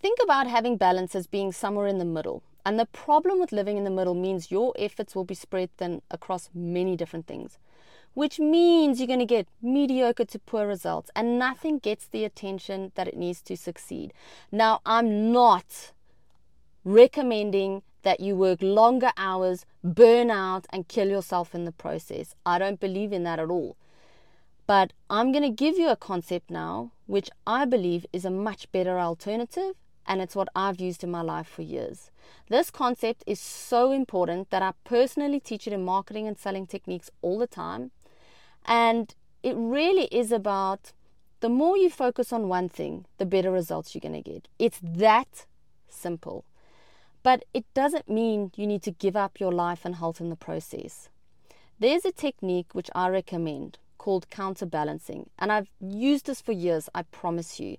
think 0.00 0.20
about 0.22 0.46
having 0.46 0.76
balance 0.76 1.16
as 1.16 1.26
being 1.26 1.50
somewhere 1.50 1.88
in 1.88 1.98
the 1.98 2.04
middle. 2.04 2.44
And 2.64 2.78
the 2.78 2.86
problem 2.86 3.40
with 3.40 3.52
living 3.52 3.76
in 3.76 3.84
the 3.84 3.90
middle 3.90 4.14
means 4.14 4.50
your 4.50 4.72
efforts 4.78 5.14
will 5.14 5.24
be 5.24 5.34
spread 5.34 5.70
thin 5.76 6.02
across 6.10 6.48
many 6.54 6.96
different 6.96 7.26
things, 7.26 7.58
which 8.14 8.38
means 8.38 9.00
you're 9.00 9.08
going 9.08 9.18
to 9.18 9.24
get 9.24 9.48
mediocre 9.60 10.24
to 10.26 10.38
poor 10.38 10.66
results 10.66 11.10
and 11.16 11.38
nothing 11.38 11.78
gets 11.78 12.06
the 12.06 12.24
attention 12.24 12.92
that 12.94 13.08
it 13.08 13.16
needs 13.16 13.42
to 13.42 13.56
succeed. 13.56 14.12
Now, 14.52 14.80
I'm 14.86 15.32
not 15.32 15.92
recommending 16.84 17.82
that 18.02 18.20
you 18.20 18.36
work 18.36 18.60
longer 18.62 19.12
hours, 19.16 19.64
burn 19.82 20.30
out, 20.30 20.66
and 20.70 20.88
kill 20.88 21.08
yourself 21.08 21.54
in 21.54 21.64
the 21.64 21.72
process. 21.72 22.34
I 22.44 22.58
don't 22.58 22.80
believe 22.80 23.12
in 23.12 23.22
that 23.24 23.38
at 23.38 23.50
all. 23.50 23.76
But 24.66 24.92
I'm 25.10 25.32
going 25.32 25.44
to 25.44 25.50
give 25.50 25.78
you 25.78 25.88
a 25.88 25.96
concept 25.96 26.50
now, 26.50 26.92
which 27.06 27.30
I 27.46 27.64
believe 27.64 28.06
is 28.12 28.24
a 28.24 28.30
much 28.30 28.70
better 28.72 28.98
alternative 28.98 29.74
and 30.06 30.20
it's 30.20 30.36
what 30.36 30.48
I've 30.54 30.80
used 30.80 31.04
in 31.04 31.10
my 31.10 31.22
life 31.22 31.48
for 31.48 31.62
years. 31.62 32.10
This 32.48 32.70
concept 32.70 33.24
is 33.26 33.40
so 33.40 33.92
important 33.92 34.50
that 34.50 34.62
I 34.62 34.72
personally 34.84 35.40
teach 35.40 35.66
it 35.66 35.72
in 35.72 35.84
marketing 35.84 36.26
and 36.26 36.38
selling 36.38 36.66
techniques 36.66 37.10
all 37.20 37.38
the 37.38 37.46
time. 37.46 37.90
And 38.64 39.14
it 39.42 39.54
really 39.56 40.04
is 40.06 40.32
about 40.32 40.92
the 41.40 41.48
more 41.48 41.76
you 41.76 41.90
focus 41.90 42.32
on 42.32 42.48
one 42.48 42.68
thing, 42.68 43.06
the 43.18 43.26
better 43.26 43.50
results 43.50 43.94
you're 43.94 44.00
going 44.00 44.22
to 44.22 44.30
get. 44.30 44.48
It's 44.58 44.78
that 44.82 45.46
simple. 45.88 46.44
But 47.22 47.44
it 47.54 47.64
doesn't 47.74 48.08
mean 48.08 48.52
you 48.56 48.66
need 48.66 48.82
to 48.82 48.90
give 48.90 49.16
up 49.16 49.38
your 49.40 49.52
life 49.52 49.84
and 49.84 49.96
halt 49.96 50.20
in 50.20 50.30
the 50.30 50.36
process. 50.36 51.08
There's 51.78 52.04
a 52.04 52.12
technique 52.12 52.74
which 52.74 52.90
I 52.94 53.08
recommend 53.08 53.78
called 53.98 54.30
counterbalancing, 54.30 55.30
and 55.38 55.52
I've 55.52 55.68
used 55.80 56.26
this 56.26 56.40
for 56.40 56.52
years, 56.52 56.88
I 56.94 57.02
promise 57.02 57.60
you, 57.60 57.76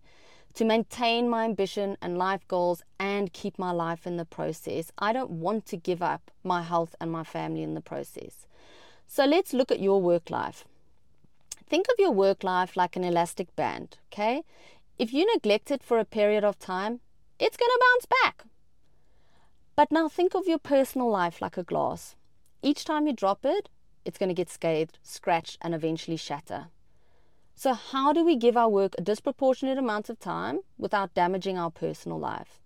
to 0.55 0.65
maintain 0.65 1.29
my 1.29 1.45
ambition 1.45 1.97
and 2.01 2.17
life 2.17 2.47
goals 2.47 2.83
and 2.99 3.33
keep 3.33 3.57
my 3.57 3.71
life 3.71 4.05
in 4.05 4.17
the 4.17 4.25
process. 4.25 4.91
I 4.97 5.11
don't 5.11 5.31
want 5.31 5.65
to 5.67 5.77
give 5.77 6.01
up 6.01 6.31
my 6.43 6.61
health 6.61 6.95
and 7.01 7.11
my 7.11 7.23
family 7.23 7.63
in 7.63 7.73
the 7.73 7.81
process. 7.81 8.45
So 9.07 9.25
let's 9.25 9.53
look 9.53 9.71
at 9.71 9.79
your 9.79 10.01
work 10.01 10.29
life. 10.29 10.65
Think 11.67 11.87
of 11.89 11.95
your 11.97 12.11
work 12.11 12.43
life 12.43 12.77
like 12.77 12.95
an 12.95 13.03
elastic 13.03 13.55
band, 13.55 13.97
okay? 14.11 14.43
If 14.99 15.11
you 15.11 15.25
neglect 15.33 15.71
it 15.71 15.81
for 15.83 15.97
a 15.97 16.05
period 16.05 16.43
of 16.43 16.59
time, 16.59 16.99
it's 17.39 17.57
going 17.57 17.71
to 17.71 17.81
bounce 17.81 18.05
back. 18.21 18.43
But 19.75 19.91
now 19.91 20.07
think 20.07 20.35
of 20.35 20.47
your 20.47 20.59
personal 20.59 21.09
life 21.09 21.41
like 21.41 21.57
a 21.57 21.63
glass. 21.63 22.15
Each 22.61 22.85
time 22.85 23.07
you 23.07 23.13
drop 23.13 23.39
it, 23.43 23.69
it's 24.05 24.19
going 24.19 24.29
to 24.29 24.35
get 24.35 24.49
scathed, 24.49 24.99
scratched, 25.01 25.57
and 25.61 25.73
eventually 25.73 26.17
shatter. 26.17 26.67
So, 27.55 27.73
how 27.73 28.13
do 28.13 28.25
we 28.25 28.35
give 28.35 28.57
our 28.57 28.69
work 28.69 28.95
a 28.97 29.01
disproportionate 29.01 29.77
amount 29.77 30.09
of 30.09 30.19
time 30.19 30.59
without 30.77 31.13
damaging 31.13 31.57
our 31.57 31.69
personal 31.69 32.19
life? 32.19 32.59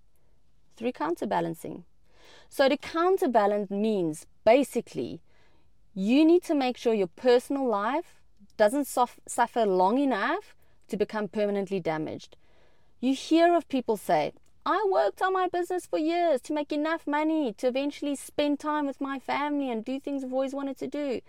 Through 0.76 0.94
counterbalancing. 0.94 1.84
So, 2.50 2.70
to 2.70 2.78
counterbalance 2.78 3.70
means 3.70 4.26
basically 4.46 5.22
you 5.94 6.24
need 6.24 6.44
to 6.44 6.56
make 6.56 6.78
sure 6.78 6.94
your 6.94 7.08
personal 7.08 7.68
life 7.68 8.22
doesn't 8.56 8.88
suffer 8.88 9.66
long 9.66 9.98
enough 9.98 10.56
to 10.88 10.98
become 10.98 11.28
permanently 11.28 11.80
damaged. 11.80 12.38
You 13.00 13.14
hear 13.14 13.56
of 13.56 13.68
people 13.68 13.98
say, 13.98 14.34
I 14.66 14.86
worked 14.92 15.22
on 15.22 15.34
my 15.34 15.48
business 15.48 15.86
for 15.86 15.98
years 15.98 16.42
to 16.42 16.54
make 16.54 16.72
enough 16.72 17.08
money 17.08 17.54
to 17.54 17.68
eventually 17.68 18.16
spend 18.16 18.60
time 18.60 18.86
with 18.86 19.00
my 19.00 19.18
family 19.18 19.72
and 19.72 19.84
do 19.84 20.00
things 20.00 20.24
I've 20.24 20.34
always 20.34 20.54
wanted 20.54 20.78
to 20.80 20.88
do. 20.88 21.22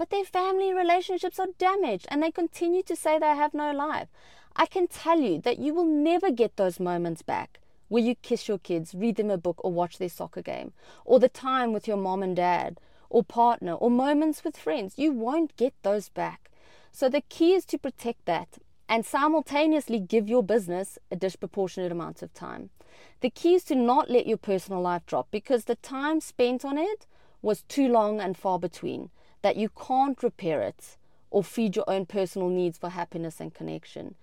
But 0.00 0.08
their 0.08 0.24
family 0.24 0.72
relationships 0.72 1.38
are 1.38 1.48
damaged 1.58 2.06
and 2.08 2.22
they 2.22 2.30
continue 2.30 2.82
to 2.84 2.96
say 2.96 3.18
they 3.18 3.36
have 3.36 3.52
no 3.52 3.70
life. 3.70 4.08
I 4.56 4.64
can 4.64 4.86
tell 4.86 5.20
you 5.20 5.38
that 5.42 5.58
you 5.58 5.74
will 5.74 5.84
never 5.84 6.30
get 6.30 6.56
those 6.56 6.80
moments 6.80 7.20
back 7.20 7.60
where 7.88 8.02
you 8.02 8.14
kiss 8.14 8.48
your 8.48 8.56
kids, 8.56 8.94
read 8.94 9.16
them 9.16 9.28
a 9.28 9.36
book, 9.36 9.60
or 9.62 9.70
watch 9.70 9.98
their 9.98 10.08
soccer 10.08 10.40
game, 10.40 10.72
or 11.04 11.20
the 11.20 11.28
time 11.28 11.74
with 11.74 11.86
your 11.86 11.98
mom 11.98 12.22
and 12.22 12.34
dad, 12.34 12.80
or 13.10 13.22
partner, 13.22 13.74
or 13.74 13.90
moments 13.90 14.42
with 14.42 14.56
friends. 14.56 14.94
You 14.96 15.12
won't 15.12 15.54
get 15.58 15.74
those 15.82 16.08
back. 16.08 16.50
So 16.90 17.10
the 17.10 17.20
key 17.20 17.52
is 17.52 17.66
to 17.66 17.76
protect 17.76 18.24
that 18.24 18.56
and 18.88 19.04
simultaneously 19.04 19.98
give 19.98 20.30
your 20.30 20.42
business 20.42 20.98
a 21.10 21.16
disproportionate 21.16 21.92
amount 21.92 22.22
of 22.22 22.32
time. 22.32 22.70
The 23.20 23.28
key 23.28 23.56
is 23.56 23.64
to 23.64 23.74
not 23.74 24.08
let 24.08 24.26
your 24.26 24.38
personal 24.38 24.80
life 24.80 25.04
drop 25.04 25.28
because 25.30 25.66
the 25.66 25.74
time 25.74 26.22
spent 26.22 26.64
on 26.64 26.78
it 26.78 27.06
was 27.42 27.64
too 27.64 27.86
long 27.86 28.18
and 28.18 28.34
far 28.34 28.58
between, 28.58 29.10
that 29.42 29.56
you 29.56 29.68
can't 29.68 30.22
repair 30.22 30.62
it 30.62 30.96
or 31.30 31.44
feed 31.44 31.76
your 31.76 31.88
own 31.88 32.06
personal 32.06 32.48
needs 32.48 32.78
for 32.78 32.90
happiness 32.90 33.40
and 33.40 33.54
connection. 33.54 34.14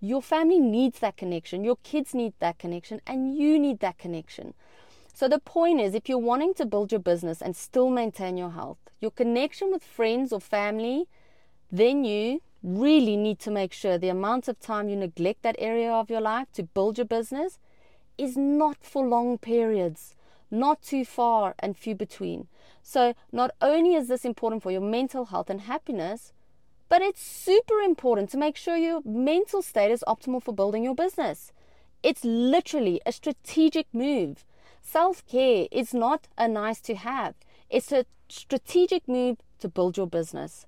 Your 0.00 0.20
family 0.20 0.58
needs 0.58 0.98
that 0.98 1.16
connection, 1.16 1.64
your 1.64 1.76
kids 1.82 2.14
need 2.14 2.34
that 2.40 2.58
connection, 2.58 3.00
and 3.06 3.36
you 3.36 3.58
need 3.58 3.80
that 3.80 3.98
connection. 3.98 4.54
So, 5.14 5.28
the 5.28 5.38
point 5.38 5.80
is 5.80 5.94
if 5.94 6.08
you're 6.08 6.18
wanting 6.18 6.52
to 6.54 6.66
build 6.66 6.92
your 6.92 7.00
business 7.00 7.40
and 7.40 7.56
still 7.56 7.88
maintain 7.88 8.36
your 8.36 8.50
health, 8.50 8.76
your 9.00 9.10
connection 9.10 9.72
with 9.72 9.82
friends 9.82 10.32
or 10.32 10.40
family, 10.40 11.06
then 11.72 12.04
you 12.04 12.42
really 12.62 13.16
need 13.16 13.38
to 13.38 13.50
make 13.50 13.72
sure 13.72 13.96
the 13.96 14.08
amount 14.08 14.48
of 14.48 14.60
time 14.60 14.88
you 14.88 14.96
neglect 14.96 15.42
that 15.42 15.56
area 15.58 15.90
of 15.90 16.10
your 16.10 16.20
life 16.20 16.48
to 16.52 16.62
build 16.64 16.98
your 16.98 17.06
business 17.06 17.58
is 18.18 18.36
not 18.36 18.78
for 18.82 19.06
long 19.06 19.38
periods, 19.38 20.15
not 20.50 20.82
too 20.82 21.04
far 21.04 21.54
and 21.58 21.76
few 21.76 21.94
between. 21.94 22.48
So, 22.82 23.14
not 23.32 23.50
only 23.60 23.94
is 23.94 24.08
this 24.08 24.24
important 24.24 24.62
for 24.62 24.70
your 24.70 24.80
mental 24.80 25.26
health 25.26 25.50
and 25.50 25.62
happiness, 25.62 26.32
but 26.88 27.02
it's 27.02 27.20
super 27.20 27.80
important 27.80 28.30
to 28.30 28.38
make 28.38 28.56
sure 28.56 28.76
your 28.76 29.02
mental 29.04 29.62
state 29.62 29.90
is 29.90 30.04
optimal 30.06 30.42
for 30.42 30.54
building 30.54 30.84
your 30.84 30.94
business. 30.94 31.52
It's 32.02 32.24
literally 32.24 33.00
a 33.04 33.12
strategic 33.12 33.86
move. 33.92 34.44
Self 34.82 35.26
care 35.26 35.66
is 35.72 35.92
not 35.92 36.28
a 36.38 36.46
nice 36.46 36.80
to 36.82 36.94
have, 36.94 37.34
it's 37.68 37.90
a 37.90 38.06
strategic 38.28 39.08
move 39.08 39.38
to 39.58 39.68
build 39.68 39.96
your 39.96 40.06
business. 40.06 40.66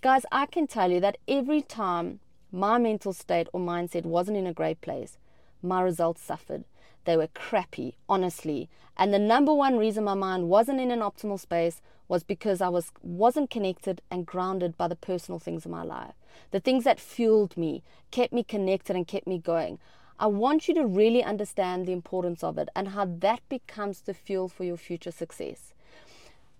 Guys, 0.00 0.24
I 0.32 0.46
can 0.46 0.66
tell 0.66 0.90
you 0.90 1.00
that 1.00 1.18
every 1.28 1.60
time 1.60 2.20
my 2.50 2.78
mental 2.78 3.12
state 3.12 3.48
or 3.52 3.60
mindset 3.60 4.04
wasn't 4.04 4.38
in 4.38 4.46
a 4.46 4.54
great 4.54 4.80
place, 4.80 5.18
my 5.62 5.82
results 5.82 6.22
suffered. 6.22 6.64
They 7.04 7.16
were 7.16 7.28
crappy, 7.28 7.94
honestly. 8.08 8.68
And 8.96 9.14
the 9.14 9.18
number 9.18 9.54
one 9.54 9.78
reason 9.78 10.04
my 10.04 10.14
mind 10.14 10.48
wasn't 10.48 10.80
in 10.80 10.90
an 10.90 11.00
optimal 11.00 11.40
space 11.40 11.80
was 12.08 12.22
because 12.22 12.60
I 12.60 12.68
was 12.68 12.92
wasn't 13.02 13.50
connected 13.50 14.02
and 14.10 14.26
grounded 14.26 14.76
by 14.76 14.88
the 14.88 14.96
personal 14.96 15.38
things 15.38 15.64
in 15.64 15.70
my 15.70 15.82
life. 15.82 16.14
The 16.50 16.60
things 16.60 16.84
that 16.84 17.00
fueled 17.00 17.56
me, 17.56 17.82
kept 18.10 18.32
me 18.32 18.42
connected 18.42 18.96
and 18.96 19.06
kept 19.06 19.26
me 19.26 19.38
going. 19.38 19.78
I 20.18 20.26
want 20.26 20.68
you 20.68 20.74
to 20.74 20.86
really 20.86 21.24
understand 21.24 21.86
the 21.86 21.92
importance 21.92 22.44
of 22.44 22.58
it 22.58 22.68
and 22.76 22.88
how 22.88 23.06
that 23.06 23.40
becomes 23.48 24.02
the 24.02 24.12
fuel 24.12 24.48
for 24.48 24.64
your 24.64 24.76
future 24.76 25.10
success. 25.12 25.72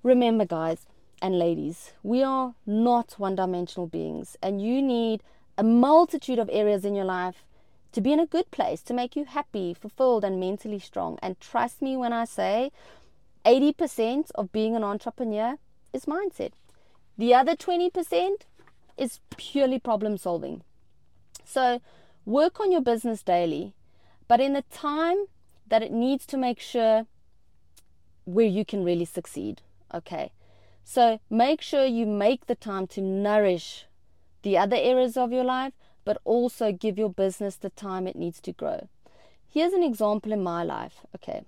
Remember, 0.02 0.47
guys, 0.47 0.87
and 1.20 1.38
ladies, 1.38 1.92
we 2.02 2.23
are 2.23 2.54
not 2.64 3.18
one 3.18 3.35
dimensional 3.35 3.87
beings, 3.87 4.38
and 4.42 4.62
you 4.62 4.80
need 4.80 5.23
a 5.59 5.62
multitude 5.62 6.38
of 6.38 6.49
areas 6.50 6.87
in 6.87 6.94
your 6.94 7.04
life 7.04 7.44
to 7.92 8.00
be 8.00 8.12
in 8.12 8.20
a 8.20 8.26
good 8.26 8.50
place, 8.50 8.82
to 8.82 8.94
make 8.94 9.16
you 9.16 9.25
happy, 9.25 9.75
fulfilled, 9.75 10.25
and 10.25 10.38
mentally 10.38 10.78
strong. 10.78 11.18
And 11.23 11.40
trust 11.40 11.82
me 11.82 11.97
when 11.97 12.12
I 12.12 12.25
say 12.25 12.70
80% 13.44 14.30
of 14.35 14.52
being 14.52 14.76
an 14.76 14.85
entrepreneur 14.85 15.56
is 15.92 16.04
mindset. 16.04 16.52
The 17.18 17.35
other 17.35 17.56
20% 17.56 18.42
is 18.97 19.20
purely 19.37 19.78
problem 19.78 20.18
solving. 20.18 20.62
So 21.44 21.80
work 22.25 22.61
on 22.61 22.70
your 22.70 22.80
business 22.80 23.23
daily, 23.23 23.75
but 24.28 24.40
in 24.40 24.52
the 24.52 24.64
time 24.70 25.26
that 25.66 25.82
it 25.82 25.92
needs 25.92 26.26
to 26.26 26.37
make 26.37 26.61
sure 26.61 27.06
where 28.25 28.47
you 28.47 28.64
can 28.64 28.85
really 28.85 29.04
succeed. 29.04 29.62
Okay. 29.92 30.32
So 30.85 31.20
make 31.28 31.61
sure 31.61 31.85
you 31.85 32.06
make 32.06 32.47
the 32.47 32.54
time 32.54 32.87
to 32.88 33.00
nourish 33.00 33.87
the 34.42 34.56
other 34.59 34.76
areas 34.76 35.16
of 35.16 35.32
your 35.32 35.44
life, 35.44 35.73
but 36.04 36.21
also 36.25 36.73
give 36.73 36.99
your 36.99 37.11
business 37.11 37.57
the 37.57 37.71
time 37.71 38.07
it 38.07 38.16
needs 38.16 38.40
to 38.40 38.52
grow. 38.52 38.88
Here's 39.49 39.73
an 39.73 39.83
example 39.83 40.33
in 40.33 40.42
my 40.42 40.62
life. 40.62 41.00
Okay. 41.14 41.42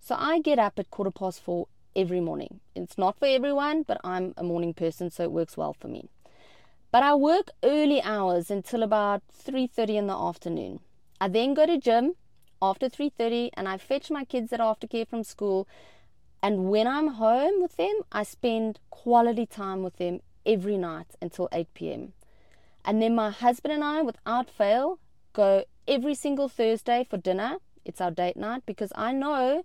So 0.00 0.14
I 0.18 0.40
get 0.40 0.58
up 0.58 0.78
at 0.78 0.90
quarter 0.90 1.10
past 1.10 1.42
four 1.42 1.68
every 1.94 2.20
morning. 2.20 2.60
It's 2.74 2.98
not 2.98 3.18
for 3.18 3.26
everyone, 3.26 3.82
but 3.82 4.00
I'm 4.04 4.34
a 4.36 4.44
morning 4.44 4.74
person, 4.74 5.10
so 5.10 5.24
it 5.24 5.32
works 5.32 5.56
well 5.56 5.72
for 5.72 5.88
me. 5.88 6.08
But 6.92 7.02
I 7.02 7.14
work 7.14 7.50
early 7.62 8.00
hours 8.02 8.50
until 8.50 8.82
about 8.82 9.22
3:30 9.32 9.96
in 9.96 10.06
the 10.06 10.16
afternoon. 10.16 10.80
I 11.20 11.28
then 11.28 11.54
go 11.54 11.66
to 11.66 11.78
gym 11.78 12.14
after 12.62 12.88
3:30 12.88 13.50
and 13.54 13.68
I 13.68 13.76
fetch 13.78 14.10
my 14.10 14.24
kids 14.24 14.52
at 14.52 14.60
aftercare 14.60 15.08
from 15.08 15.24
school 15.24 15.66
and 16.42 16.70
when 16.70 16.86
I'm 16.86 17.08
home 17.08 17.60
with 17.60 17.76
them, 17.76 18.02
I 18.12 18.22
spend 18.22 18.78
quality 18.90 19.46
time 19.46 19.82
with 19.82 19.96
them 19.96 20.20
every 20.44 20.76
night 20.76 21.08
until 21.20 21.48
8 21.50 21.72
p.m. 21.74 22.12
And 22.86 23.02
then 23.02 23.16
my 23.16 23.30
husband 23.30 23.74
and 23.74 23.82
I, 23.82 24.00
without 24.00 24.48
fail, 24.48 25.00
go 25.32 25.64
every 25.88 26.14
single 26.14 26.48
Thursday 26.48 27.04
for 27.10 27.16
dinner. 27.16 27.56
It's 27.84 28.00
our 28.00 28.12
date 28.12 28.36
night 28.36 28.62
because 28.64 28.92
I 28.94 29.12
know 29.12 29.64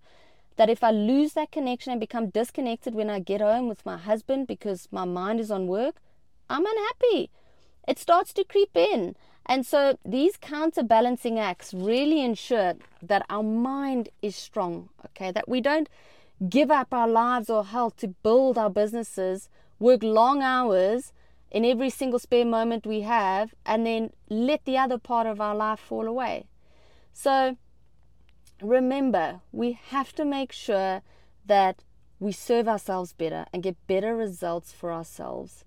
that 0.57 0.69
if 0.69 0.83
I 0.83 0.91
lose 0.91 1.33
that 1.33 1.51
connection 1.51 1.91
and 1.91 1.99
become 1.99 2.29
disconnected 2.29 2.95
when 2.95 3.09
I 3.09 3.19
get 3.19 3.39
home 3.39 3.67
with 3.67 3.85
my 3.85 3.97
husband 3.97 4.47
because 4.47 4.87
my 4.91 5.05
mind 5.05 5.39
is 5.39 5.51
on 5.51 5.67
work, 5.67 6.01
I'm 6.49 6.65
unhappy. 6.65 7.29
It 7.87 7.99
starts 7.99 8.33
to 8.33 8.43
creep 8.43 8.75
in. 8.75 9.15
And 9.45 9.65
so 9.65 9.97
these 10.03 10.37
counterbalancing 10.37 11.39
acts 11.39 11.73
really 11.73 12.21
ensure 12.21 12.73
that 13.01 13.25
our 13.29 13.43
mind 13.43 14.09
is 14.21 14.35
strong, 14.35 14.89
okay? 15.05 15.31
That 15.31 15.47
we 15.47 15.61
don't 15.61 15.89
give 16.49 16.71
up 16.71 16.91
our 16.91 17.07
lives 17.07 17.49
or 17.49 17.65
health 17.65 17.97
to 17.97 18.07
build 18.07 18.57
our 18.57 18.69
businesses, 18.69 19.49
work 19.79 20.01
long 20.03 20.41
hours 20.41 21.13
in 21.51 21.65
every 21.65 21.89
single 21.89 22.19
spare 22.19 22.45
moment 22.45 22.85
we 22.85 23.01
have, 23.01 23.53
and 23.65 23.85
then 23.85 24.11
let 24.29 24.65
the 24.65 24.77
other 24.77 24.97
part 24.97 25.27
of 25.27 25.41
our 25.41 25.55
life 25.55 25.79
fall 25.79 26.07
away. 26.07 26.45
So 27.13 27.57
remember, 28.61 29.41
we 29.51 29.73
have 29.89 30.13
to 30.15 30.25
make 30.25 30.51
sure 30.51 31.01
that 31.45 31.83
we 32.19 32.31
serve 32.31 32.67
ourselves 32.67 33.13
better 33.13 33.45
and 33.51 33.63
get 33.63 33.75
better 33.87 34.15
results 34.15 34.71
for 34.71 34.93
ourselves. 34.93 35.65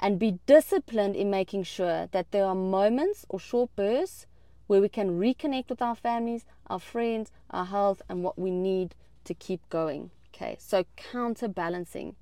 And 0.00 0.18
be 0.18 0.38
disciplined 0.46 1.16
in 1.16 1.28
making 1.28 1.64
sure 1.64 2.08
that 2.12 2.30
there 2.30 2.44
are 2.44 2.54
moments 2.54 3.26
or 3.28 3.40
short 3.40 3.74
bursts 3.74 4.26
where 4.68 4.80
we 4.80 4.88
can 4.88 5.18
reconnect 5.18 5.70
with 5.70 5.82
our 5.82 5.96
families, 5.96 6.44
our 6.68 6.78
friends, 6.78 7.32
our 7.50 7.64
health, 7.64 8.00
and 8.08 8.22
what 8.22 8.38
we 8.38 8.52
need 8.52 8.94
to 9.24 9.34
keep 9.34 9.68
going. 9.70 10.12
Okay, 10.32 10.56
so 10.60 10.84
counterbalancing. 10.96 12.14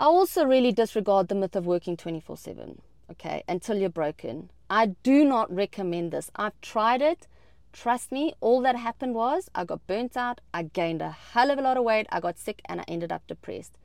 I 0.00 0.04
also 0.04 0.44
really 0.44 0.70
disregard 0.70 1.26
the 1.26 1.34
myth 1.34 1.56
of 1.56 1.66
working 1.66 1.96
24 1.96 2.36
7, 2.36 2.80
okay, 3.10 3.42
until 3.48 3.78
you're 3.78 3.90
broken. 3.90 4.48
I 4.70 4.94
do 5.02 5.24
not 5.24 5.52
recommend 5.52 6.12
this. 6.12 6.30
I've 6.36 6.60
tried 6.60 7.02
it. 7.02 7.26
trust 7.72 8.12
me, 8.12 8.32
all 8.40 8.60
that 8.60 8.76
happened 8.76 9.16
was 9.16 9.50
I 9.56 9.64
got 9.64 9.88
burnt 9.88 10.16
out, 10.16 10.40
I 10.54 10.62
gained 10.62 11.02
a 11.02 11.10
hell 11.10 11.50
of 11.50 11.58
a 11.58 11.62
lot 11.62 11.76
of 11.76 11.82
weight, 11.82 12.06
I 12.12 12.20
got 12.20 12.38
sick, 12.38 12.62
and 12.66 12.80
I 12.80 12.84
ended 12.86 13.10
up 13.10 13.26
depressed. 13.26 13.76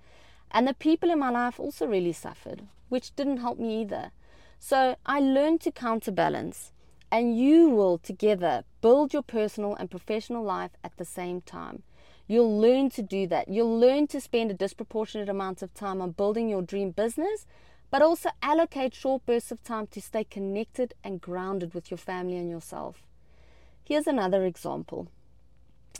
And 0.52 0.68
the 0.68 0.76
people 0.76 1.10
in 1.10 1.18
my 1.18 1.32
life 1.32 1.60
also 1.60 1.88
really 1.88 2.14
suffered, 2.14 2.68
which 2.90 3.16
didn't 3.16 3.38
help 3.38 3.58
me 3.58 3.82
either. 3.82 4.12
So 4.60 4.96
I 5.08 5.20
learned 5.20 5.62
to 5.62 5.72
counterbalance, 5.72 6.72
and 7.12 7.36
you 7.36 7.70
will 7.70 7.98
together 7.98 8.66
build 8.82 9.14
your 9.14 9.24
personal 9.24 9.74
and 9.74 9.90
professional 9.90 10.44
life 10.44 10.78
at 10.84 10.96
the 10.98 11.06
same 11.06 11.42
time. 11.42 11.82
You'll 12.28 12.60
learn 12.60 12.90
to 12.92 13.02
do 13.02 13.28
that. 13.28 13.50
You'll 13.50 13.80
learn 13.80 14.08
to 14.08 14.22
spend 14.22 14.52
a 14.52 14.56
disproportionate 14.56 15.30
amount 15.30 15.62
of 15.62 15.74
time 15.74 16.02
on 16.02 16.12
building 16.12 16.50
your 16.50 16.62
dream 16.62 16.92
business, 16.92 17.46
but 17.92 18.02
also 18.02 18.30
allocate 18.42 18.94
short 18.94 19.26
bursts 19.26 19.52
of 19.52 19.64
time 19.64 19.88
to 19.88 20.02
stay 20.02 20.24
connected 20.24 20.94
and 21.04 21.22
grounded 21.22 21.74
with 21.74 21.92
your 21.92 21.98
family 21.98 22.38
and 22.38 22.50
yourself. 22.50 23.04
Here's 23.84 24.08
another 24.08 24.46
example. 24.46 25.10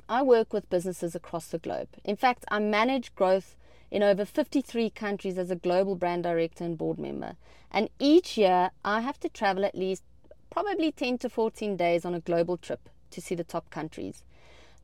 I 0.08 0.22
work 0.22 0.54
with 0.54 0.70
businesses 0.70 1.14
across 1.16 1.48
the 1.48 1.60
globe. 1.60 1.90
In 2.04 2.16
fact, 2.16 2.46
I 2.50 2.60
manage 2.60 3.14
growth 3.16 3.56
in 3.92 4.02
over 4.02 4.26
53 4.26 4.90
countries 4.90 5.38
as 5.38 5.52
a 5.52 5.56
global 5.56 5.96
brand 5.96 6.24
director 6.24 6.64
and 6.64 6.78
board 6.78 6.98
member. 6.98 7.36
And 7.70 7.90
each 8.00 8.38
year, 8.38 8.72
I 8.84 9.02
have 9.02 9.20
to 9.20 9.30
travel 9.30 9.66
at 9.66 9.76
least 9.76 10.04
probably 10.50 10.92
10 10.92 11.20
to 11.20 11.30
14 11.30 11.76
days 11.76 12.06
on 12.06 12.16
a 12.16 12.20
global 12.20 12.58
trip 12.58 12.90
to 13.12 13.22
see 13.22 13.36
the 13.36 13.44
top 13.44 13.70
countries. 13.70 14.24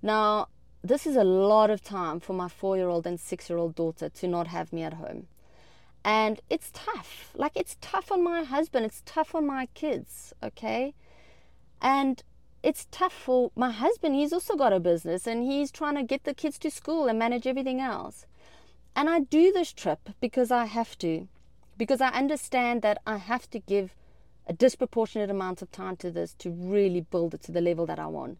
Now, 0.01 0.47
this 0.83 1.05
is 1.05 1.15
a 1.15 1.23
lot 1.23 1.69
of 1.69 1.81
time 1.83 2.19
for 2.19 2.33
my 2.33 2.47
four 2.47 2.77
year 2.77 2.89
old 2.89 3.05
and 3.05 3.19
six 3.19 3.49
year 3.49 3.59
old 3.59 3.75
daughter 3.75 4.09
to 4.09 4.27
not 4.27 4.47
have 4.47 4.71
me 4.71 4.83
at 4.83 4.93
home. 4.93 5.27
And 6.03 6.39
it's 6.49 6.71
tough. 6.73 7.31
Like, 7.35 7.51
it's 7.55 7.77
tough 7.81 8.11
on 8.11 8.23
my 8.23 8.43
husband, 8.43 8.85
it's 8.85 9.03
tough 9.05 9.35
on 9.35 9.45
my 9.45 9.67
kids, 9.73 10.33
okay? 10.41 10.93
And 11.81 12.23
it's 12.63 12.87
tough 12.91 13.13
for 13.13 13.51
my 13.55 13.71
husband. 13.71 14.15
He's 14.15 14.33
also 14.33 14.55
got 14.55 14.73
a 14.73 14.79
business 14.79 15.27
and 15.27 15.43
he's 15.43 15.71
trying 15.71 15.95
to 15.95 16.03
get 16.03 16.23
the 16.23 16.33
kids 16.33 16.57
to 16.59 16.71
school 16.71 17.07
and 17.07 17.19
manage 17.19 17.47
everything 17.47 17.81
else. 17.81 18.25
And 18.95 19.09
I 19.09 19.19
do 19.19 19.51
this 19.51 19.71
trip 19.71 20.09
because 20.19 20.51
I 20.51 20.65
have 20.65 20.97
to, 20.99 21.27
because 21.77 22.01
I 22.01 22.09
understand 22.09 22.81
that 22.81 23.01
I 23.05 23.17
have 23.17 23.49
to 23.51 23.59
give 23.59 23.95
a 24.47 24.53
disproportionate 24.53 25.29
amount 25.29 25.61
of 25.61 25.71
time 25.71 25.95
to 25.97 26.11
this 26.11 26.33
to 26.39 26.49
really 26.49 27.01
build 27.01 27.33
it 27.33 27.43
to 27.43 27.51
the 27.51 27.61
level 27.61 27.85
that 27.85 27.99
I 27.99 28.07
want. 28.07 28.39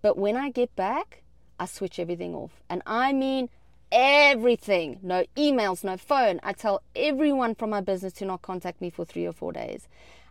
But 0.00 0.16
when 0.16 0.36
I 0.36 0.50
get 0.50 0.74
back, 0.74 1.22
I 1.62 1.66
switch 1.66 2.00
everything 2.00 2.34
off. 2.34 2.60
And 2.68 2.82
I 2.86 3.12
mean 3.12 3.48
everything. 3.92 4.98
No 5.00 5.24
emails, 5.36 5.84
no 5.84 5.96
phone. 5.96 6.40
I 6.42 6.52
tell 6.52 6.82
everyone 6.96 7.54
from 7.54 7.70
my 7.70 7.80
business 7.80 8.12
to 8.14 8.24
not 8.24 8.42
contact 8.42 8.80
me 8.80 8.90
for 8.90 9.04
three 9.04 9.26
or 9.26 9.32
four 9.32 9.52
days. 9.52 9.86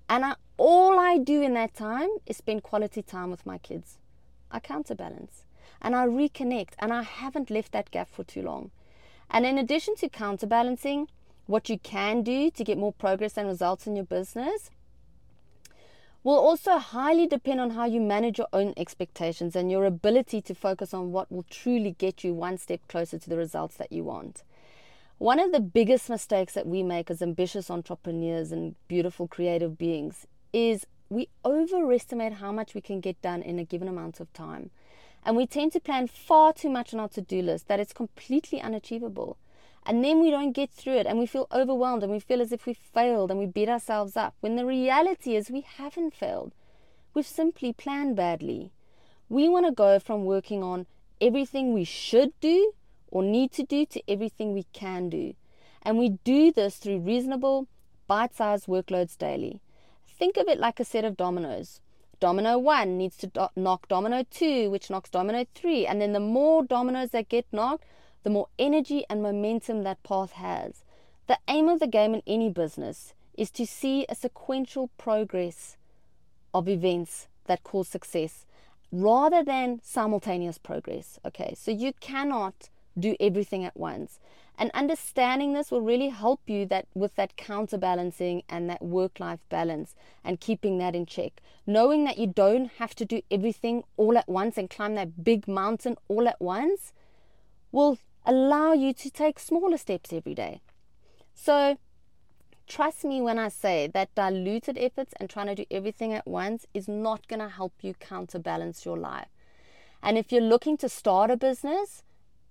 And 0.10 0.26
I, 0.26 0.36
all 0.58 1.00
I 1.00 1.18
do 1.18 1.42
in 1.42 1.54
that 1.54 1.74
time 1.74 2.10
is 2.26 2.36
spend 2.36 2.64
quality 2.64 3.02
time 3.02 3.32
with 3.32 3.46
my 3.46 3.58
kids. 3.60 3.98
I 4.52 4.60
counterbalance 4.60 5.46
and 5.82 5.96
I 5.96 6.06
reconnect, 6.06 6.74
and 6.80 6.92
I 6.92 7.04
haven't 7.04 7.50
left 7.50 7.72
that 7.72 7.92
gap 7.92 8.10
for 8.12 8.26
too 8.26 8.42
long. 8.42 8.72
And 9.30 9.46
in 9.46 9.58
addition 9.58 9.96
to 9.96 10.10
counterbalancing, 10.10 11.08
what 11.48 11.70
you 11.70 11.80
can 11.80 12.24
do 12.24 12.52
to 12.52 12.64
get 12.66 12.78
more 12.78 12.92
progress 12.92 13.38
and 13.38 13.48
results 13.48 13.88
in 13.88 13.96
your 13.96 14.06
business 14.06 14.70
will 16.24 16.38
also 16.38 16.78
highly 16.78 17.26
depend 17.26 17.60
on 17.60 17.72
how 17.72 17.86
you 17.86 18.00
manage 18.00 18.38
your 18.38 18.48
own 18.54 18.74
expectations 18.78 19.56
and 19.56 19.72
your 19.72 19.86
ability 19.86 20.42
to 20.42 20.54
focus 20.54 20.94
on 20.94 21.12
what 21.12 21.32
will 21.32 21.46
truly 21.50 21.96
get 21.98 22.24
you 22.24 22.34
one 22.34 22.58
step 22.58 22.80
closer 22.88 23.18
to 23.18 23.30
the 23.30 23.38
results 23.38 23.76
that 23.78 23.92
you 23.92 24.04
want. 24.04 24.44
One 25.18 25.40
of 25.40 25.52
the 25.52 25.60
biggest 25.60 26.10
mistakes 26.10 26.54
that 26.54 26.68
we 26.68 26.84
make 26.84 27.10
as 27.12 27.22
ambitious 27.22 27.70
entrepreneurs 27.70 28.52
and 28.52 28.76
beautiful 28.88 29.28
creative 29.28 29.78
beings 29.78 30.28
is 30.54 30.86
we 31.10 31.28
overestimate 31.44 32.34
how 32.34 32.52
much 32.52 32.74
we 32.74 32.82
can 32.82 33.02
get 33.02 33.22
done 33.22 33.42
in 33.42 33.60
a 33.60 33.64
given 33.64 33.88
amount 33.88 34.20
of 34.20 34.32
time. 34.34 34.72
And 35.24 35.36
we 35.36 35.46
tend 35.46 35.74
to 35.74 35.80
plan 35.80 36.08
far 36.08 36.54
too 36.54 36.70
much 36.70 36.94
on 36.94 37.00
our 37.00 37.10
to 37.10 37.22
do 37.22 37.42
list 37.42 37.68
that 37.68 37.80
it's 37.80 37.94
completely 37.94 38.62
unachievable. 38.62 39.38
And 39.86 40.04
then 40.04 40.22
we 40.22 40.30
don't 40.30 40.52
get 40.52 40.72
through 40.72 40.98
it 40.98 41.08
and 41.08 41.18
we 41.18 41.26
feel 41.26 41.48
overwhelmed 41.52 42.04
and 42.04 42.12
we 42.12 42.20
feel 42.20 42.42
as 42.42 42.52
if 42.52 42.66
we 42.66 42.74
failed 42.74 43.32
and 43.32 43.40
we 43.40 43.48
beat 43.48 43.70
ourselves 43.70 44.16
up 44.16 44.36
when 44.40 44.56
the 44.56 44.66
reality 44.66 45.36
is 45.36 45.50
we 45.50 45.62
haven't 45.62 46.14
failed. 46.14 46.54
We've 47.14 47.26
simply 47.26 47.74
planned 47.74 48.16
badly. 48.16 48.72
We 49.28 49.50
want 49.50 49.66
to 49.66 49.72
go 49.72 50.00
from 50.00 50.26
working 50.26 50.64
on 50.64 50.86
everything 51.20 51.74
we 51.74 51.84
should 51.84 52.32
do 52.40 52.74
or 53.08 53.24
need 53.24 53.52
to 53.54 53.64
do 53.64 53.86
to 53.88 54.02
everything 54.08 54.54
we 54.54 54.66
can 54.72 55.10
do. 55.10 55.34
And 55.82 55.98
we 55.98 56.10
do 56.24 56.52
this 56.52 56.78
through 56.78 57.00
reasonable, 57.00 57.68
bite 58.08 58.36
sized 58.36 58.68
workloads 58.68 59.18
daily. 59.18 59.62
Think 60.08 60.38
of 60.38 60.48
it 60.48 60.60
like 60.60 60.80
a 60.80 60.86
set 60.86 61.06
of 61.06 61.18
dominoes. 61.18 61.82
Domino 62.20 62.60
1 62.60 62.98
needs 62.98 63.18
to 63.18 63.28
do- 63.28 63.48
knock 63.56 63.88
domino 63.88 64.24
2, 64.30 64.70
which 64.70 64.92
knocks 64.92 65.10
domino 65.10 65.46
3. 65.56 65.88
And 65.88 66.00
then 66.00 66.14
the 66.14 66.20
more 66.20 66.64
dominoes 66.64 67.10
that 67.10 67.30
get 67.30 67.48
knocked, 67.52 67.84
the 68.24 68.30
more 68.30 68.48
energy 68.60 69.04
and 69.10 69.22
momentum 69.22 69.84
that 69.84 70.04
path 70.04 70.34
has. 70.34 70.84
The 71.28 71.40
aim 71.48 71.70
of 71.70 71.80
the 71.80 71.88
game 71.88 72.14
in 72.14 72.24
any 72.28 72.50
business 72.50 73.14
is 73.38 73.52
to 73.52 73.66
see 73.66 74.06
a 74.10 74.16
sequential 74.16 74.90
progress 74.98 75.78
of 76.54 76.68
events 76.68 77.28
that 77.46 77.64
cause 77.64 77.88
success 77.88 78.46
rather 78.92 79.44
than 79.44 79.80
simultaneous 79.84 80.58
progress. 80.58 81.20
Okay, 81.26 81.54
so 81.58 81.72
you 81.72 81.94
cannot 82.00 82.70
do 83.00 83.16
everything 83.20 83.64
at 83.64 83.78
once. 83.78 84.20
And 84.58 84.70
understanding 84.74 85.54
this 85.54 85.72
will 85.72 85.82
really 85.82 86.10
help 86.10 86.42
you 86.46 86.66
that 86.68 86.86
with 86.94 87.16
that 87.16 87.38
counterbalancing 87.38 88.44
and 88.50 88.70
that 88.70 88.82
work-life 88.82 89.40
balance 89.50 89.96
and 90.24 90.40
keeping 90.40 90.78
that 90.78 90.94
in 90.94 91.06
check. 91.06 91.42
Knowing 91.66 92.04
that 92.04 92.18
you 92.18 92.28
don't 92.28 92.70
have 92.78 92.94
to 92.96 93.06
do 93.06 93.22
everything 93.32 93.84
all 93.98 94.18
at 94.18 94.28
once 94.28 94.58
and 94.58 94.70
climb 94.70 94.96
that 94.96 95.24
big 95.24 95.48
mountain 95.48 95.96
all 96.10 96.28
at 96.28 96.40
once 96.42 96.94
will 97.72 97.98
allow 98.26 98.74
you 98.74 98.94
to 98.94 99.10
take 99.10 99.40
smaller 99.40 99.78
steps 99.78 100.14
every 100.14 100.36
day. 100.36 100.62
So, 101.34 101.78
trust 102.68 103.04
me 103.04 103.22
when 103.22 103.40
I 103.40 103.50
say 103.50 103.88
that 103.94 104.14
diluted 104.16 104.78
efforts 104.78 105.14
and 105.20 105.30
trying 105.30 105.48
to 105.48 105.56
do 105.56 105.66
everything 105.72 106.14
at 106.14 106.28
once 106.28 106.66
is 106.74 106.88
not 106.88 107.28
going 107.28 107.40
to 107.40 107.50
help 107.50 107.74
you 107.82 107.94
counterbalance 107.96 108.86
your 108.86 108.98
life. 108.98 109.30
And 110.04 110.18
if 110.18 110.32
you're 110.32 110.42
looking 110.42 110.78
to 110.78 110.90
start 110.90 111.32
a 111.32 111.38
business, 111.38 112.04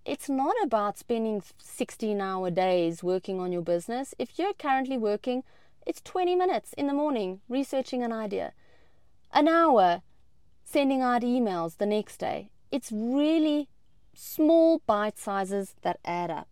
it's 0.05 0.29
not 0.29 0.55
about 0.63 0.99
spending 0.99 1.43
16 1.59 2.21
hour 2.21 2.51
days 2.51 3.03
working 3.03 3.39
on 3.39 3.53
your 3.53 3.63
business. 3.63 4.15
If 4.19 4.39
you're 4.39 4.55
currently 4.55 4.97
working, 4.97 5.43
it's 5.87 6.01
20 6.01 6.37
minutes 6.37 6.73
in 6.75 6.87
the 6.87 6.93
morning 6.93 7.41
researching 7.49 8.03
an 8.03 8.13
idea, 8.13 8.53
an 9.33 9.49
hour 9.49 10.03
sending 10.65 11.03
out 11.03 11.23
emails 11.23 11.77
the 11.77 11.87
next 11.87 12.19
day. 12.19 12.51
It's 12.71 12.93
really 12.93 13.69
small 14.15 14.81
bite 14.87 15.19
sizes 15.19 15.75
that 15.83 15.99
add 16.05 16.31
up. 16.31 16.49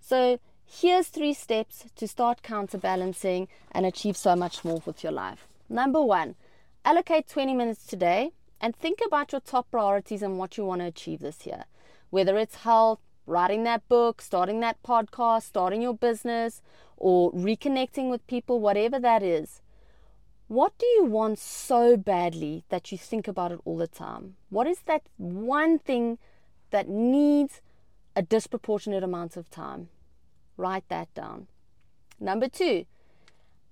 So, 0.00 0.38
here's 0.66 1.08
three 1.08 1.34
steps 1.34 1.84
to 1.96 2.06
start 2.06 2.42
counterbalancing 2.42 3.48
and 3.72 3.86
achieve 3.86 4.16
so 4.16 4.36
much 4.36 4.64
more 4.64 4.82
with 4.84 5.02
your 5.02 5.12
life. 5.12 5.46
Number 5.68 6.02
one, 6.02 6.34
allocate 6.84 7.28
20 7.28 7.54
minutes 7.54 7.86
today 7.86 8.32
and 8.60 8.76
think 8.76 9.00
about 9.04 9.32
your 9.32 9.40
top 9.40 9.70
priorities 9.70 10.22
and 10.22 10.38
what 10.38 10.56
you 10.56 10.64
want 10.64 10.80
to 10.80 10.86
achieve 10.86 11.20
this 11.20 11.46
year. 11.46 11.64
Whether 12.10 12.38
it's 12.38 12.56
health, 12.56 13.00
writing 13.26 13.64
that 13.64 13.88
book, 13.88 14.20
starting 14.20 14.60
that 14.60 14.82
podcast, 14.82 15.42
starting 15.42 15.82
your 15.82 15.94
business, 15.94 16.62
or 16.96 17.32
reconnecting 17.32 18.10
with 18.10 18.26
people, 18.26 18.60
whatever 18.60 18.98
that 18.98 19.22
is. 19.22 19.60
What 20.48 20.76
do 20.78 20.86
you 20.86 21.04
want 21.04 21.38
so 21.38 21.96
badly 21.96 22.64
that 22.68 22.92
you 22.92 22.98
think 22.98 23.26
about 23.26 23.52
it 23.52 23.60
all 23.64 23.78
the 23.78 23.86
time? 23.86 24.36
What 24.50 24.66
is 24.66 24.80
that 24.86 25.02
one 25.16 25.78
thing 25.78 26.18
that 26.74 26.88
needs 26.88 27.60
a 28.16 28.22
disproportionate 28.22 29.04
amount 29.04 29.36
of 29.36 29.48
time. 29.48 29.88
Write 30.56 30.88
that 30.88 31.14
down. 31.14 31.46
Number 32.18 32.48
two, 32.48 32.86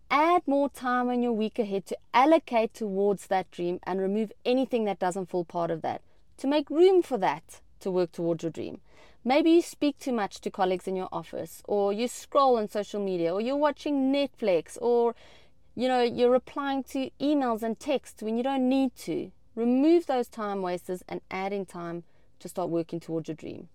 add 0.08 0.42
more 0.46 0.68
time 0.68 1.10
in 1.10 1.20
your 1.20 1.32
week 1.32 1.58
ahead 1.58 1.84
to 1.86 1.98
allocate 2.14 2.74
towards 2.74 3.26
that 3.26 3.50
dream 3.50 3.80
and 3.82 4.00
remove 4.00 4.30
anything 4.44 4.84
that 4.84 5.00
doesn't 5.00 5.30
fall 5.30 5.44
part 5.44 5.72
of 5.72 5.82
that 5.82 6.00
to 6.36 6.46
make 6.46 6.70
room 6.70 7.02
for 7.02 7.18
that 7.18 7.60
to 7.80 7.90
work 7.90 8.12
towards 8.12 8.44
your 8.44 8.52
dream. 8.52 8.80
Maybe 9.24 9.50
you 9.50 9.62
speak 9.62 9.98
too 9.98 10.12
much 10.12 10.40
to 10.42 10.50
colleagues 10.52 10.86
in 10.86 10.94
your 10.94 11.08
office, 11.10 11.60
or 11.66 11.92
you 11.92 12.06
scroll 12.06 12.56
on 12.56 12.68
social 12.68 13.04
media, 13.04 13.34
or 13.34 13.40
you're 13.40 13.56
watching 13.56 14.12
Netflix, 14.12 14.78
or 14.80 15.16
you 15.74 15.88
know, 15.88 16.02
you're 16.02 16.30
replying 16.30 16.84
to 16.84 17.10
emails 17.20 17.64
and 17.64 17.80
texts 17.80 18.22
when 18.22 18.36
you 18.36 18.44
don't 18.44 18.68
need 18.68 18.94
to. 18.94 19.32
Remove 19.56 20.06
those 20.06 20.28
time 20.28 20.62
wasters 20.62 21.02
and 21.08 21.20
add 21.32 21.52
in 21.52 21.66
time 21.66 22.04
to 22.42 22.48
start 22.48 22.68
working 22.68 23.00
towards 23.00 23.28
your 23.28 23.34
dream. 23.34 23.68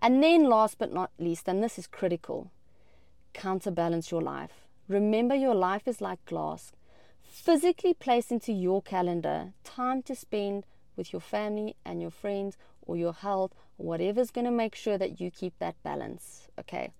And 0.00 0.22
then, 0.22 0.44
last 0.48 0.78
but 0.78 0.92
not 0.92 1.10
least, 1.18 1.48
and 1.48 1.62
this 1.62 1.78
is 1.78 1.86
critical, 1.86 2.50
counterbalance 3.32 4.10
your 4.10 4.22
life. 4.22 4.66
Remember, 4.88 5.34
your 5.34 5.54
life 5.54 5.86
is 5.86 6.00
like 6.00 6.24
glass. 6.26 6.72
Physically 7.22 7.94
place 7.94 8.30
into 8.30 8.52
your 8.52 8.82
calendar 8.82 9.52
time 9.64 10.02
to 10.02 10.14
spend 10.14 10.64
with 10.96 11.12
your 11.12 11.20
family 11.20 11.76
and 11.84 12.02
your 12.02 12.10
friends 12.10 12.56
or 12.82 12.96
your 12.96 13.12
health 13.12 13.52
or 13.78 13.86
whatever's 13.86 14.30
going 14.30 14.44
to 14.44 14.50
make 14.50 14.74
sure 14.74 14.98
that 14.98 15.20
you 15.20 15.30
keep 15.30 15.58
that 15.58 15.80
balance. 15.82 16.48
Okay. 16.58 16.92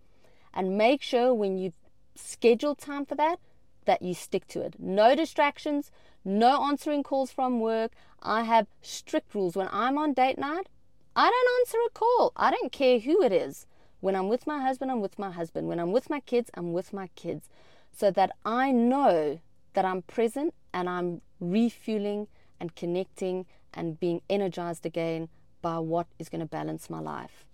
And 0.55 0.79
make 0.79 1.03
sure 1.03 1.35
when 1.35 1.59
you 1.59 1.73
schedule 2.15 2.75
time 2.75 3.05
for 3.05 3.15
that, 3.17 3.39
that 3.85 4.03
you 4.03 4.15
stick 4.15 4.47
to 4.49 4.61
it. 4.61 4.77
No 4.79 5.15
distractions, 5.15 5.91
no 6.25 6.63
answering 6.65 7.03
calls 7.03 7.33
from 7.33 7.61
work. 7.61 7.93
I 8.23 8.45
have 8.45 8.69
strict 8.81 9.35
rules. 9.35 9.57
When 9.57 9.69
I'm 9.73 9.99
on 9.99 10.13
date 10.13 10.39
night, 10.39 10.69
I 11.15 11.29
don't 11.31 11.61
answer 11.61 11.79
a 11.87 11.91
call. 11.91 12.33
I 12.37 12.51
don't 12.51 12.73
care 12.73 12.99
who 12.99 13.23
it 13.23 13.33
is. 13.33 13.67
When 14.01 14.17
I'm 14.17 14.29
with 14.29 14.47
my 14.47 14.61
husband, 14.61 14.91
I'm 14.91 15.01
with 15.01 15.19
my 15.19 15.31
husband. 15.31 15.69
When 15.69 15.79
I'm 15.79 15.93
with 15.93 16.11
my 16.11 16.21
kids, 16.21 16.51
I'm 16.55 16.73
with 16.73 16.93
my 16.93 17.09
kids. 17.15 17.49
So 17.93 18.11
that 18.11 18.31
I 18.45 18.73
know 18.73 19.41
that 19.75 19.85
I'm 19.85 20.03
present 20.03 20.55
and 20.73 20.89
I'm 20.89 21.21
refueling 21.41 22.29
and 22.59 22.75
connecting 22.75 23.47
and 23.75 24.01
being 24.01 24.23
energized 24.31 24.87
again 24.87 25.29
by 25.61 25.79
what 25.79 26.07
is 26.19 26.29
going 26.29 26.41
to 26.41 26.47
balance 26.47 26.89
my 26.89 27.01
life. 27.01 27.45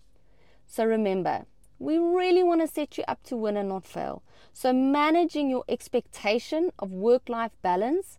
So 0.66 0.84
remember, 0.84 1.44
we 1.78 1.98
really 1.98 2.42
want 2.42 2.60
to 2.60 2.68
set 2.68 2.98
you 2.98 3.04
up 3.06 3.22
to 3.24 3.36
win 3.36 3.56
and 3.56 3.68
not 3.68 3.84
fail. 3.84 4.22
So 4.52 4.72
managing 4.72 5.50
your 5.50 5.64
expectation 5.68 6.70
of 6.78 6.90
work 6.90 7.28
life 7.28 7.52
balance 7.62 8.18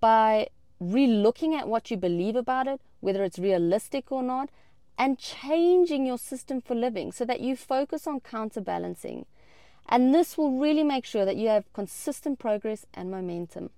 by 0.00 0.48
relooking 0.82 1.58
at 1.58 1.68
what 1.68 1.90
you 1.90 1.96
believe 1.96 2.36
about 2.36 2.66
it, 2.66 2.80
whether 3.00 3.24
it's 3.24 3.38
realistic 3.38 4.10
or 4.10 4.22
not, 4.22 4.50
and 5.00 5.18
changing 5.18 6.04
your 6.04 6.18
system 6.18 6.60
for 6.60 6.74
living 6.74 7.10
so 7.10 7.24
that 7.24 7.40
you 7.40 7.56
focus 7.56 8.06
on 8.06 8.20
counterbalancing. 8.20 9.24
And 9.88 10.14
this 10.14 10.36
will 10.36 10.58
really 10.58 10.84
make 10.84 11.06
sure 11.06 11.24
that 11.24 11.38
you 11.38 11.48
have 11.48 11.72
consistent 11.72 12.38
progress 12.38 12.84
and 12.92 13.10
momentum. 13.10 13.70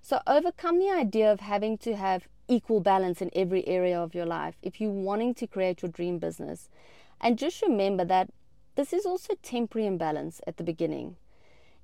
So 0.00 0.22
overcome 0.26 0.78
the 0.78 0.88
idea 0.88 1.30
of 1.30 1.40
having 1.40 1.76
to 1.78 1.96
have 1.96 2.28
equal 2.48 2.80
balance 2.80 3.20
in 3.20 3.30
every 3.34 3.68
area 3.68 4.00
of 4.00 4.14
your 4.14 4.24
life 4.24 4.54
if 4.62 4.80
you're 4.80 4.90
wanting 4.90 5.34
to 5.34 5.46
create 5.46 5.82
your 5.82 5.90
dream 5.90 6.18
business. 6.18 6.70
And 7.20 7.38
just 7.38 7.60
remember 7.60 8.06
that 8.06 8.30
this 8.74 8.94
is 8.94 9.04
also 9.04 9.34
temporary 9.42 9.86
imbalance 9.86 10.40
at 10.46 10.56
the 10.56 10.64
beginning. 10.64 11.16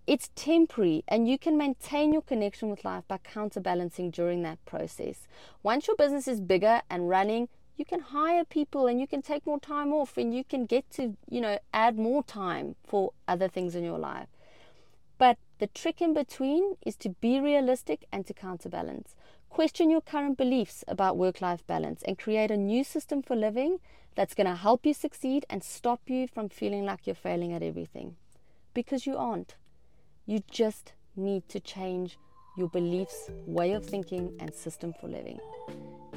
It's 0.06 0.30
temporary, 0.35 1.04
and 1.06 1.28
you 1.28 1.37
can 1.37 1.59
maintain 1.59 2.14
your 2.14 2.22
connection 2.22 2.70
with 2.70 2.85
life 2.85 3.04
by 3.06 3.18
counterbalancing 3.18 4.11
during 4.12 4.42
that 4.44 4.64
process. 4.64 5.26
Once 5.62 5.87
your 5.87 5.96
business 5.96 6.26
is 6.26 6.40
bigger 6.40 6.80
and 6.88 7.11
running, 7.11 7.50
you 7.76 7.84
can 7.84 8.00
hire 8.00 8.44
people 8.44 8.86
and 8.86 9.00
you 9.00 9.06
can 9.06 9.22
take 9.22 9.46
more 9.46 9.60
time 9.60 9.92
off 9.92 10.16
and 10.16 10.34
you 10.34 10.44
can 10.44 10.64
get 10.64 10.90
to, 10.92 11.16
you 11.28 11.40
know, 11.40 11.58
add 11.72 11.98
more 11.98 12.22
time 12.22 12.74
for 12.84 13.12
other 13.28 13.48
things 13.48 13.74
in 13.74 13.84
your 13.84 13.98
life. 13.98 14.28
But 15.18 15.38
the 15.58 15.66
trick 15.66 16.00
in 16.00 16.14
between 16.14 16.76
is 16.84 16.96
to 16.96 17.10
be 17.10 17.40
realistic 17.40 18.06
and 18.12 18.26
to 18.26 18.34
counterbalance. 18.34 19.14
Question 19.48 19.90
your 19.90 20.00
current 20.00 20.36
beliefs 20.36 20.84
about 20.88 21.16
work 21.16 21.40
life 21.40 21.66
balance 21.66 22.02
and 22.02 22.18
create 22.18 22.50
a 22.50 22.56
new 22.56 22.84
system 22.84 23.22
for 23.22 23.36
living 23.36 23.78
that's 24.14 24.34
going 24.34 24.46
to 24.46 24.54
help 24.54 24.84
you 24.84 24.94
succeed 24.94 25.46
and 25.48 25.62
stop 25.62 26.00
you 26.06 26.26
from 26.26 26.48
feeling 26.48 26.84
like 26.84 27.06
you're 27.06 27.14
failing 27.14 27.52
at 27.52 27.62
everything. 27.62 28.16
Because 28.74 29.06
you 29.06 29.16
aren't. 29.16 29.54
You 30.26 30.42
just 30.50 30.92
need 31.14 31.48
to 31.50 31.60
change 31.60 32.18
your 32.56 32.68
beliefs, 32.68 33.30
way 33.46 33.72
of 33.72 33.84
thinking, 33.84 34.34
and 34.40 34.52
system 34.52 34.94
for 35.00 35.08
living. 35.08 35.38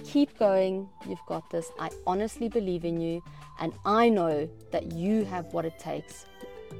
Keep 0.05 0.37
going. 0.39 0.89
You've 1.07 1.25
got 1.27 1.49
this. 1.49 1.71
I 1.79 1.89
honestly 2.07 2.49
believe 2.49 2.85
in 2.85 2.99
you, 2.99 3.21
and 3.59 3.73
I 3.85 4.09
know 4.09 4.49
that 4.71 4.91
you 4.93 5.23
have 5.25 5.45
what 5.53 5.65
it 5.65 5.77
takes 5.79 6.25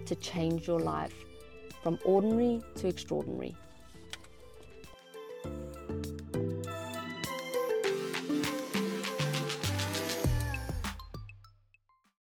to 0.05 0.15
change 0.15 0.67
your 0.67 0.79
life 0.79 1.13
from 1.83 1.99
ordinary 2.05 2.61
to 2.75 2.87
extraordinary. 2.87 3.55